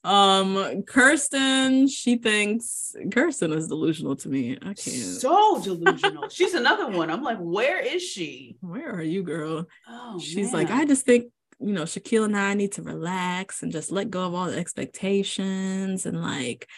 Um, 0.04 0.82
Kirsten, 0.82 1.88
she 1.88 2.16
thinks 2.16 2.94
Kirsten 3.10 3.52
is 3.52 3.68
delusional 3.68 4.16
to 4.16 4.28
me. 4.28 4.58
I 4.60 4.74
can't. 4.74 4.76
So 4.76 5.62
delusional. 5.62 6.28
She's 6.30 6.52
another 6.52 6.88
one. 6.88 7.10
I'm 7.10 7.22
like, 7.22 7.38
where 7.38 7.80
is 7.80 8.02
she? 8.02 8.56
Where 8.60 8.94
are 8.94 9.02
you, 9.02 9.22
girl? 9.22 9.66
Oh, 9.88 10.20
She's 10.20 10.52
like. 10.52 10.70
I 10.70 10.84
just 10.84 11.06
think, 11.06 11.32
you 11.58 11.72
know, 11.72 11.84
Shaquille 11.84 12.26
and 12.26 12.36
I 12.36 12.52
need 12.52 12.72
to 12.72 12.82
relax 12.82 13.62
and 13.62 13.72
just 13.72 13.90
let 13.90 14.10
go 14.10 14.26
of 14.26 14.34
all 14.34 14.46
the 14.50 14.58
expectations. 14.58 16.04
And 16.04 16.20
like, 16.20 16.68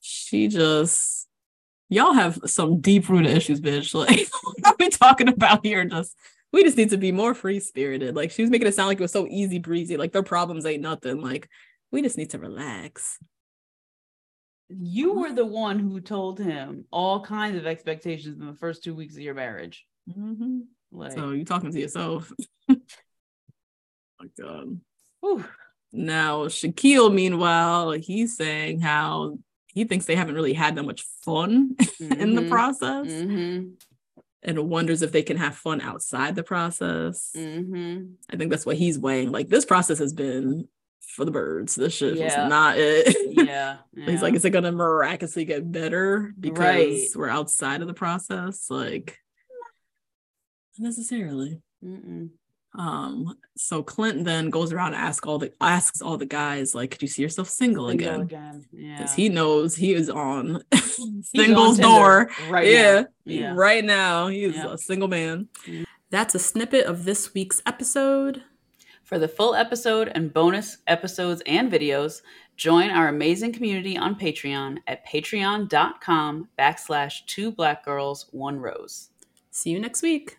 she 0.00 0.48
just, 0.48 1.19
y'all 1.90 2.14
have 2.14 2.38
some 2.46 2.80
deep 2.80 3.08
rooted 3.10 3.36
issues, 3.36 3.60
bitch. 3.60 3.94
Like, 3.94 4.28
what 4.42 4.66
are 4.66 4.76
we 4.78 4.88
talking 4.88 5.28
about 5.28 5.64
here? 5.66 5.84
Just, 5.84 6.16
we 6.52 6.64
just 6.64 6.76
need 6.78 6.90
to 6.90 6.96
be 6.96 7.12
more 7.12 7.34
free 7.34 7.60
spirited. 7.60 8.16
Like, 8.16 8.30
she 8.30 8.42
was 8.42 8.50
making 8.50 8.66
it 8.68 8.74
sound 8.74 8.88
like 8.88 8.98
it 8.98 9.02
was 9.02 9.12
so 9.12 9.26
easy 9.28 9.58
breezy. 9.58 9.96
Like, 9.98 10.12
their 10.12 10.22
problems 10.22 10.64
ain't 10.64 10.82
nothing. 10.82 11.20
Like, 11.20 11.48
we 11.92 12.00
just 12.02 12.16
need 12.16 12.30
to 12.30 12.38
relax. 12.38 13.18
you 14.68 15.14
were 15.14 15.32
the 15.32 15.44
one 15.44 15.78
who 15.80 16.00
told 16.00 16.38
him 16.38 16.84
all 16.92 17.20
kinds 17.20 17.56
of 17.56 17.66
expectations 17.66 18.38
in 18.40 18.46
the 18.46 18.54
first 18.54 18.84
two 18.84 18.94
weeks 18.94 19.14
of 19.16 19.20
your 19.22 19.34
marriage. 19.34 19.84
Mhm. 20.08 20.62
Like, 20.92 21.12
So, 21.12 21.30
you 21.32 21.44
talking 21.44 21.72
to 21.72 21.80
yourself. 21.80 22.32
my 22.68 22.76
God. 24.40 24.80
whew. 25.20 25.44
Now, 25.92 26.44
Shaquille, 26.44 27.12
meanwhile, 27.12 27.90
he's 27.92 28.36
saying 28.36 28.80
how 28.80 29.38
he 29.74 29.84
thinks 29.84 30.04
they 30.06 30.16
haven't 30.16 30.34
really 30.34 30.52
had 30.52 30.74
that 30.76 30.82
much 30.84 31.02
fun 31.24 31.76
in 32.00 32.34
the 32.34 32.42
Mhm. 32.42 32.50
process 32.50 33.06
Mhm. 33.06 33.72
and 34.42 34.68
wonders 34.68 35.02
if 35.02 35.12
they 35.12 35.22
can 35.22 35.36
have 35.36 35.54
fun 35.56 35.80
outside 35.80 36.34
the 36.34 36.42
process. 36.42 37.30
Mhm. 37.36 38.14
I 38.30 38.36
think 38.36 38.50
that's 38.50 38.66
what 38.66 38.76
he's 38.76 38.98
weighing. 38.98 39.30
Like, 39.30 39.48
this 39.48 39.64
process 39.64 39.98
has 39.98 40.12
been 40.12 40.68
for 41.00 41.24
the 41.24 41.30
birds. 41.30 41.74
This 41.74 41.92
shit 41.94 42.16
Yeah. 42.16 42.24
was 42.44 42.50
not 42.50 42.78
it. 42.78 43.16
Yeah. 43.48 43.78
he's 43.94 44.22
like, 44.22 44.34
is 44.34 44.44
it 44.44 44.50
going 44.50 44.64
to 44.64 44.72
miraculously 44.72 45.44
get 45.44 45.70
better 45.70 46.32
because 46.38 46.58
Right. 46.58 47.06
we're 47.16 47.28
outside 47.28 47.80
of 47.82 47.88
the 47.88 47.94
process? 47.94 48.70
Like, 48.70 49.18
not 50.78 50.86
necessarily. 50.88 51.60
Mm-mm. 51.84 52.30
Um, 52.72 53.36
so 53.56 53.82
Clint 53.82 54.24
then 54.24 54.48
goes 54.48 54.72
around 54.72 54.94
and 54.94 55.02
asks 55.02 55.26
all 55.26 55.38
the 55.38 55.52
asks 55.60 56.00
all 56.00 56.16
the 56.16 56.24
guys, 56.26 56.72
like, 56.74 56.92
could 56.92 57.02
you 57.02 57.08
see 57.08 57.20
yourself 57.22 57.48
single, 57.48 57.88
Single 57.88 58.06
again? 58.08 58.20
again. 58.22 58.66
Yeah. 58.72 58.96
because 58.98 59.14
he 59.14 59.28
knows 59.28 59.74
he 59.74 59.92
is 59.92 60.08
on 60.08 60.62
He's 60.72 61.00
on 61.00 61.22
singles 61.24 61.78
door 61.78 62.30
right 62.48 62.68
yeah, 62.68 63.00
now. 63.00 63.06
Yeah. 63.24 63.52
right 63.56 63.84
now 63.84 64.28
He's 64.28 64.54
Yeah. 64.54 64.72
a 64.72 64.78
single 64.78 65.08
man 65.08 65.48
Mhm. 65.66 65.84
that's 66.10 66.34
a 66.36 66.38
snippet 66.38 66.86
of 66.86 67.04
this 67.04 67.34
week's 67.34 67.60
episode 67.66 68.44
For 69.02 69.18
the 69.18 69.26
full 69.28 69.56
episode 69.56 70.06
and 70.14 70.32
bonus 70.32 70.78
episodes 70.86 71.42
and 71.46 71.72
videos, 71.72 72.22
join 72.56 72.90
our 72.90 73.08
amazing 73.08 73.52
community 73.52 73.98
on 73.98 74.14
Patreon 74.14 74.78
at 74.86 75.04
patreon.com 75.08 76.48
backslash 76.56 77.26
two 77.26 77.50
black 77.50 77.84
girls, 77.84 78.26
one 78.30 78.60
rose. 78.60 79.10
see 79.50 79.70
you 79.70 79.80
next 79.80 80.02
week 80.02 80.38